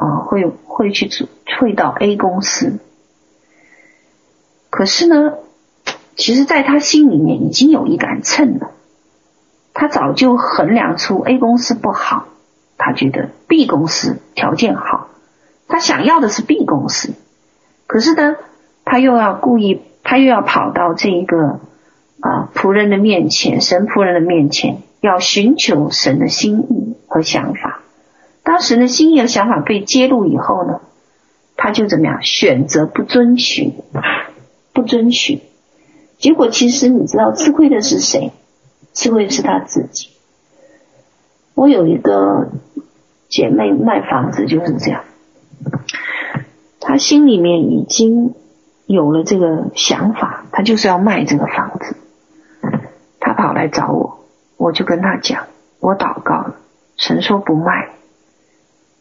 [0.00, 1.28] 呃，会会去做，
[1.60, 2.78] 会到 A 公司。
[4.70, 5.34] 可是呢，
[6.16, 8.70] 其实在他心里面已经有一杆秤了，
[9.74, 12.28] 他早就衡量出 A 公司不好，
[12.78, 15.08] 他觉得 B 公司条件好，
[15.68, 17.12] 他想要的是 B 公司，
[17.86, 18.36] 可是呢，
[18.84, 21.60] 他又要故意，他又要跑到这一个。
[22.22, 27.69] 啊，仆人的面前，神仆人的面前，要寻求神的心意和想法。
[28.42, 30.80] 当时呢心意和想法被揭露以后呢，
[31.56, 32.22] 他就怎么样？
[32.22, 33.74] 选择不遵循，
[34.72, 35.40] 不遵循。
[36.18, 38.32] 结果其实你知道，吃亏的是谁？
[38.92, 40.08] 吃亏的是他自己。
[41.54, 42.48] 我有一个
[43.28, 45.04] 姐妹卖房子就是这样，
[46.80, 48.34] 她心里面已经
[48.86, 51.96] 有了这个想法，她就是要卖这个房子。
[53.20, 54.24] 他跑来找我，
[54.56, 55.46] 我就跟他讲，
[55.78, 56.56] 我祷告了，
[56.96, 57.90] 神说不卖，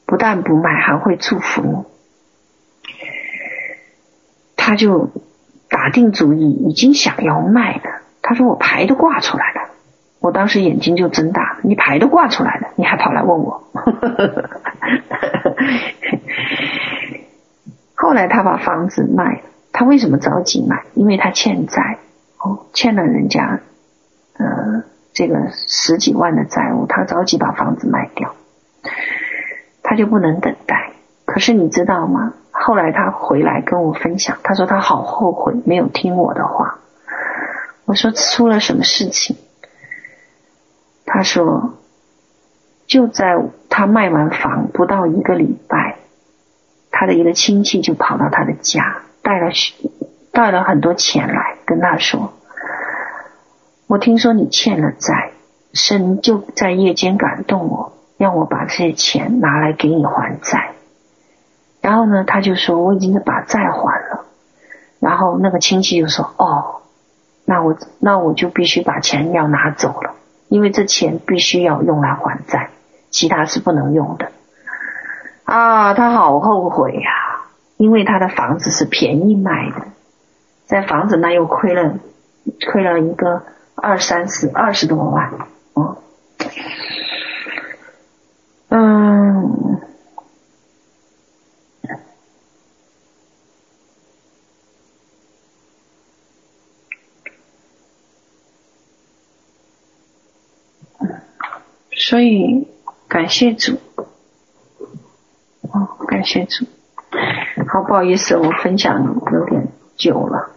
[0.09, 1.85] 不但不卖，还会祝福。
[4.57, 5.11] 他就
[5.69, 8.01] 打定主意，已经想要卖了。
[8.23, 9.69] 他说我牌都挂出来了，
[10.19, 13.63] 我当时眼睛就睁大，你牌都挂出来了，你还跑来问我。
[17.93, 19.41] 后来他把房子卖了，
[19.71, 20.85] 他为什么着急卖？
[20.95, 21.99] 因为他欠债，
[22.39, 23.59] 哦，欠了人家。
[24.39, 28.33] 呃，这个十几万的债务，他着急把房子卖掉，
[29.89, 30.91] 他就不能等待。
[31.25, 32.33] 可是你知道吗？
[32.51, 36.77] 后来他回来跟我分享，他说他好后悔没有听我的话。
[37.85, 39.35] 我说出了什么事情？
[41.07, 41.73] 他说
[42.85, 43.35] 就在
[43.67, 45.97] 他卖完房不到一个礼拜，
[46.91, 49.49] 他的一个亲戚就跑到他的家，带了
[50.31, 52.33] 带了很多钱来跟他说。
[53.87, 55.31] 我听说你欠了债，
[55.73, 60.73] 神就在夜间感动我，让我把这些钱拿来给你还债。
[61.81, 64.25] 然后呢，他就说我已经把债还了。
[64.99, 66.81] 然后那个亲戚就说：“哦，
[67.45, 70.15] 那我那我就必须把钱要拿走了，
[70.49, 72.69] 因为这钱必须要用来还债，
[73.09, 74.31] 其他是不能用的。”
[75.45, 77.45] 啊，他好后悔呀，
[77.77, 79.87] 因为他的房子是便宜卖的，
[80.65, 81.95] 在房子那又亏了，
[82.71, 83.41] 亏了一个。
[83.81, 85.31] 二三十二十多万，
[85.73, 85.99] 哦，
[88.69, 89.81] 嗯，
[101.91, 102.67] 所以
[103.07, 103.77] 感谢主，
[105.61, 106.65] 哦，感谢主，
[107.67, 109.67] 好，不好意思，我分享有点
[109.97, 110.51] 久了，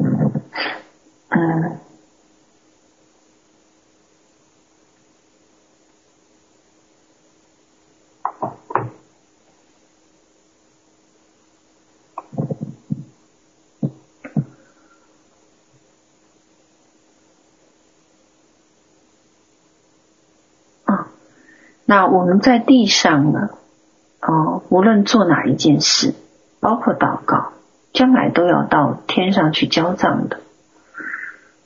[1.31, 1.82] 嗯。
[21.93, 23.51] 那我们在地上呢，
[24.23, 26.15] 哦，无论做哪一件事，
[26.59, 27.53] 包括祷告，
[27.93, 30.39] 将来都要到天上去交账的，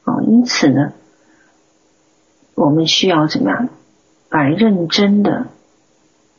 [0.03, 0.95] 哦，因此呢，
[2.57, 3.69] 我们需要怎么样
[4.29, 5.47] 来认真的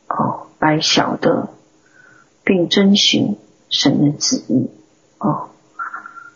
[0.06, 1.48] 哦，来晓得
[2.44, 3.38] 并遵循
[3.70, 4.68] 神的旨意
[5.16, 5.48] 哦。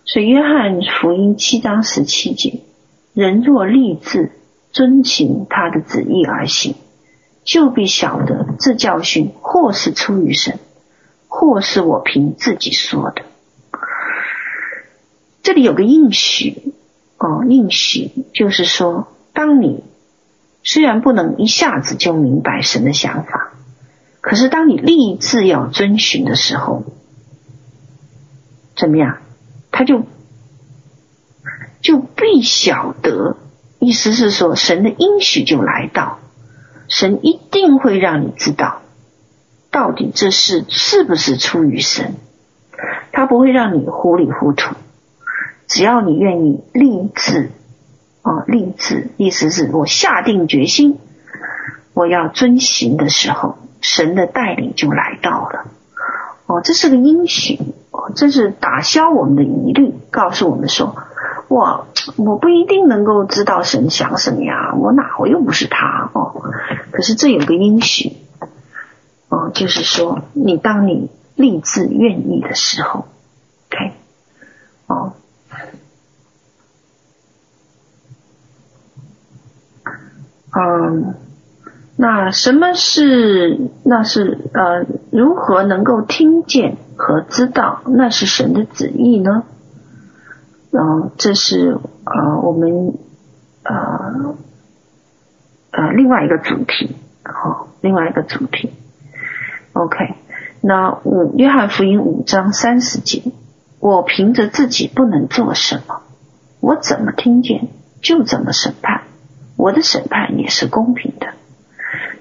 [0.07, 2.63] 所以约翰福音七章十七节，
[3.13, 4.33] 人若立志
[4.71, 6.77] 遵行他的旨意而行，
[7.45, 10.59] 就必晓得这教训或是出于神，
[11.29, 13.23] 或是我凭自己说的。
[15.43, 16.75] 这里有个应许
[17.19, 19.83] 哦，应许就是说，当你
[20.63, 23.53] 虽然不能一下子就明白神的想法，
[24.21, 26.85] 可是当你立志要遵循的时候，
[28.77, 29.19] 怎么样？
[29.73, 30.05] 他就
[31.81, 33.37] 就必晓得，
[33.81, 36.21] 意思是说，神的应许就来到，
[36.93, 38.83] 神一定会让你知道，
[39.71, 42.17] 到底这事是不是出于神，
[43.13, 44.75] 他不会让你糊里糊涂，
[45.67, 47.51] 只要你愿意立志，
[48.21, 50.99] 啊，立志，意思是我下定决心，
[51.95, 55.71] 我要遵行的时候，神的带领就来到了。
[56.45, 57.59] 哦，这是个应许，
[57.91, 60.95] 哦，这是打消我们的疑虑，告诉我们说，
[61.53, 66.43] 我，我不一定能够知道神想什么呀，我哪我又不是他哦。
[66.91, 68.17] 可是这有个应许，
[69.29, 73.07] 哦，就是说，你当你立志愿意的时候
[73.71, 73.93] ，OK，
[74.87, 75.13] 哦，
[80.57, 81.15] 嗯。
[81.95, 83.69] 那什么是？
[83.85, 89.45] 那是呃，如何能够听见和知道那是神的旨意呢？
[90.73, 92.95] 嗯、呃，这是呃我们
[93.63, 94.37] 呃
[95.71, 98.73] 呃另外一个主题，好、哦，另外一个主题。
[99.75, 100.15] OK，
[100.63, 103.23] 那五约翰福音五章三十节，
[103.81, 106.03] 我凭着自己不能做什么，
[106.61, 107.69] 我怎么听见
[108.01, 109.03] 就怎么审判，
[109.57, 111.29] 我的审判也是公平的。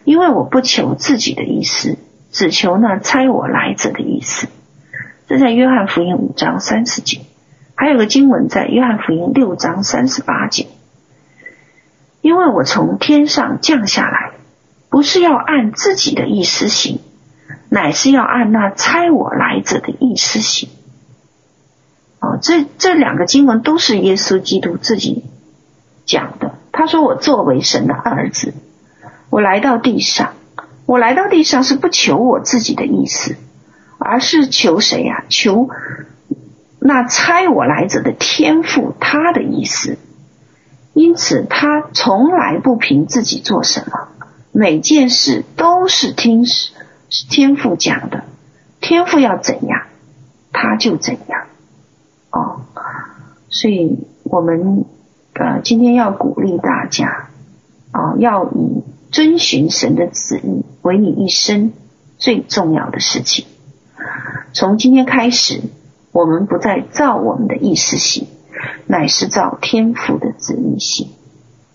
[0.04, 1.98] 因为我不求自己的意思，
[2.32, 4.48] 只求那差我来者的意思。
[5.28, 7.22] 这在约翰福音五章三十节，
[7.82, 10.68] 还有个经文在约翰福音六章三十八节。
[12.22, 14.34] 因为我从天上降下来，
[14.92, 17.00] 不是要按自己的意思行，
[17.70, 20.70] 乃是要按那差我来者的意思行。
[22.20, 25.26] 哦，这这两个经文都是耶稣基督自己
[26.06, 26.60] 讲的。
[26.72, 28.54] 他说：“我作为神的儿子。”
[29.32, 30.34] 我来到地上，
[30.86, 33.38] 我来到地上是不求我自己的意思，
[33.98, 35.24] 而是求谁呀？
[35.30, 35.68] 求
[36.84, 40.00] 那猜我来者的天赋他的意思。
[40.94, 44.10] 因此，他从来不凭自己做什么，
[44.52, 46.72] 每件事都是听是
[47.30, 48.24] 天赋讲的。
[48.80, 49.84] 天赋要怎样，
[50.52, 51.46] 他就怎样。
[52.32, 52.62] 哦，
[53.50, 54.86] 所以我们
[55.34, 57.30] 呃今天要鼓励大家，
[57.94, 58.84] 哦，要以。
[59.12, 61.74] 遵循神的旨意为你一生
[62.18, 63.46] 最重要的事情。
[64.54, 65.60] 从今天开始，
[66.12, 68.28] 我们不再照我们的意识行，
[68.86, 71.10] 乃是照天父的旨意行。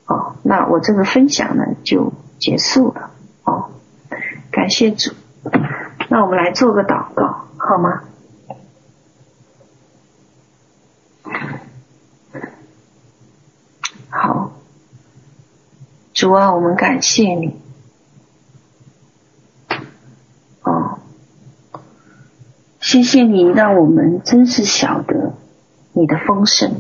[0.07, 3.11] 哦，那我这个分享呢就结束了。
[3.45, 3.71] 哦，
[4.51, 5.13] 感谢主。
[6.09, 8.03] 那我们来做个祷告，好吗？
[14.11, 14.53] 好。
[16.15, 17.61] 主啊，我们感谢你。
[22.87, 25.33] 谢谢你让我们真是晓得
[25.93, 26.75] 你的丰盛，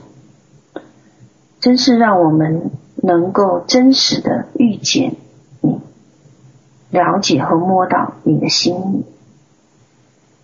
[1.59, 5.17] 真是让我们能够真实的遇见
[5.61, 5.81] 你，
[6.91, 9.05] 了解和摸到你的心意。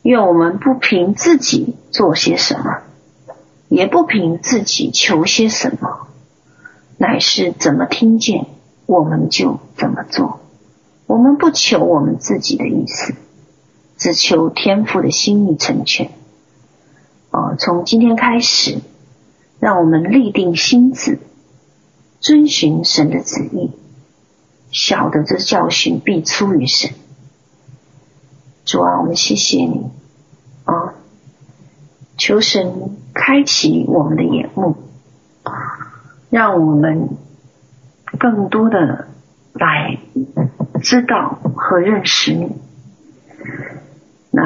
[0.03, 2.83] 愿我们不凭自己做些什么，
[3.69, 6.09] 也不凭自己求些什么，
[6.99, 8.47] 乃是怎么听见。
[8.87, 10.41] 我们就怎么做，
[11.07, 13.15] 我们不求我们自己的意思，
[14.03, 16.11] 只求天父的心意成全。
[17.31, 18.81] 哦，从今天开始，
[19.61, 21.21] 让我们立定心志，
[22.19, 23.71] 遵循神的旨意，
[24.73, 26.91] 晓得这教训必出于神。
[28.65, 29.87] 主啊，我们谢谢你
[30.65, 30.95] 啊！
[32.19, 34.75] 求神开启我们的眼目，
[36.29, 37.11] 让我们。
[38.19, 39.09] 更多的
[39.55, 39.99] 来
[40.83, 42.53] 知道和认识你。
[44.35, 44.43] 那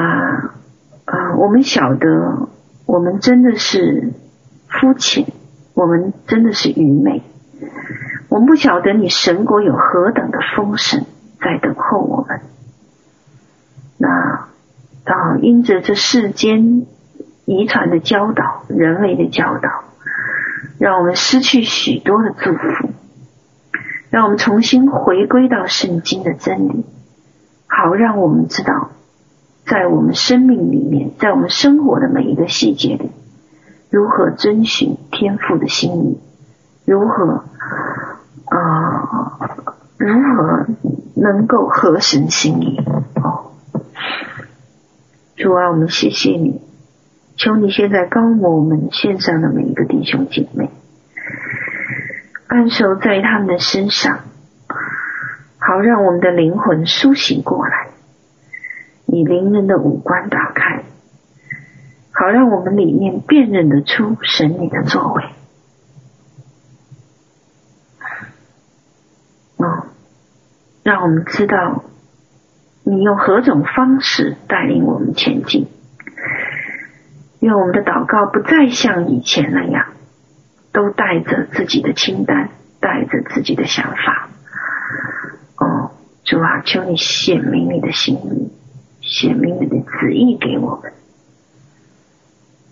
[1.05, 2.49] 啊、呃，我们晓得，
[2.85, 4.11] 我们真的是
[4.67, 5.25] 肤浅，
[5.73, 7.23] 我们真的是愚昧。
[8.27, 11.05] 我们不晓得你神国有何等的丰盛
[11.39, 12.41] 在等候我们。
[13.97, 14.09] 那
[15.05, 16.85] 啊，因着这世间
[17.45, 19.85] 遗传的教导，人为的教导，
[20.79, 22.89] 让我们失去许多的祝福。
[24.09, 26.85] 让我们重新回归到圣经的真理，
[27.67, 28.91] 好让我们知道，
[29.67, 33.11] 在我们生命里面，在我们生活的每一个细节里，
[33.91, 36.19] 如何遵循天赋的心意，
[36.85, 37.43] 如何
[38.45, 39.37] 啊、
[39.97, 40.67] 如何
[41.15, 42.79] 能够合神心意
[43.21, 43.51] 哦。
[45.35, 46.61] 主啊，我们谢谢你，
[47.35, 50.71] 求你现在膏抹我们线上的每一个弟兄姐妹，
[52.47, 54.19] 按手在他们的身上。
[55.59, 57.89] 好，让我们的灵魂苏醒过来，
[59.17, 60.83] 以灵人的五官打开，
[62.11, 65.23] 好让我们里面辨认得出神你的作为。
[69.57, 69.87] 哦，
[70.83, 71.83] 让我们知道
[72.83, 75.67] 你用何种方式带领我们前进，
[77.39, 79.93] 愿我们的祷告不再像以前那样，
[80.71, 84.29] 都带着自己的清单，带着自己的想法。
[85.57, 85.91] 哦，
[86.23, 88.51] 主啊，求你显明你的心意，
[89.07, 90.91] 显明你的旨意给我们，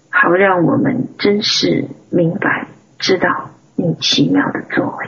[0.09, 2.67] 好让我们真实明白
[2.99, 5.07] 知道你奇妙的作为。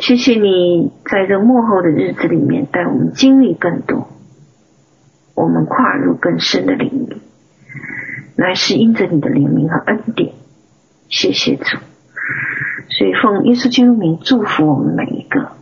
[0.00, 4.08] 谢谢你在这幕后的日子里面带我们经历更多，
[5.34, 7.16] 我们跨入更深的领域，
[8.36, 10.32] 乃是因着你的怜悯和恩典。
[11.08, 11.78] 谢谢主，
[12.88, 15.52] 所以奉耶稣基督名祝福我们每一个。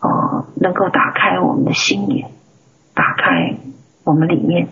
[0.00, 2.30] 哦，能够打开我们的心眼，
[2.98, 3.54] 打开
[4.02, 4.66] 我们里面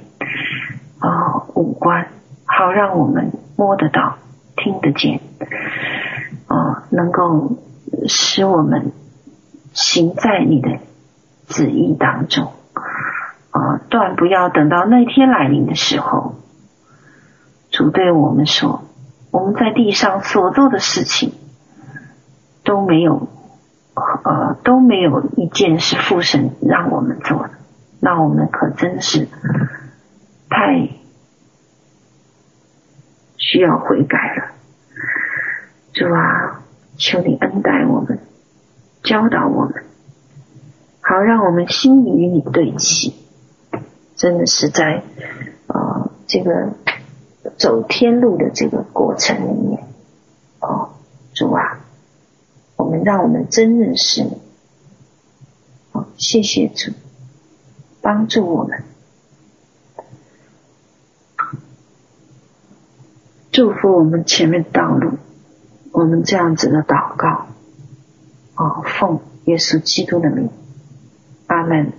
[1.01, 2.09] 哦五官，
[2.45, 4.19] 好让我们摸得到、
[4.57, 5.21] 听得见，
[6.49, 7.53] 啊，能够
[8.09, 8.91] 使我们
[9.75, 10.81] 行在你的
[11.47, 12.51] 旨意当中，
[13.53, 16.35] 啊，断不要等到那天来临的时候，
[17.71, 18.83] 主对我们说，
[19.31, 21.33] 我们在地上所做的事情
[22.65, 23.29] 都没有。
[24.25, 27.51] 呃，都没有一件是父神让我们做的，
[28.01, 29.29] 那我们可真是
[30.49, 30.89] 太
[33.37, 34.53] 需要悔改了。
[35.93, 36.63] 主啊，
[36.97, 38.19] 求你恩待我们，
[39.03, 39.85] 教导我们，
[41.01, 43.15] 好让我们心与你对齐。
[44.15, 45.03] 真的是在
[45.67, 46.73] 呃这个
[47.57, 49.85] 走天路的这个过程里面，
[50.61, 50.91] 哦，
[51.35, 51.81] 主啊。
[52.77, 54.39] 我们让我们真认识你，
[55.93, 56.93] 好，谢谢主，
[58.07, 58.85] 帮助我们，
[63.51, 65.19] 祝福我们前面道路，
[65.91, 67.49] 我们这样子的祷告，
[68.55, 70.51] 哦，奉耶稣基督的名，
[71.49, 71.95] 阿门。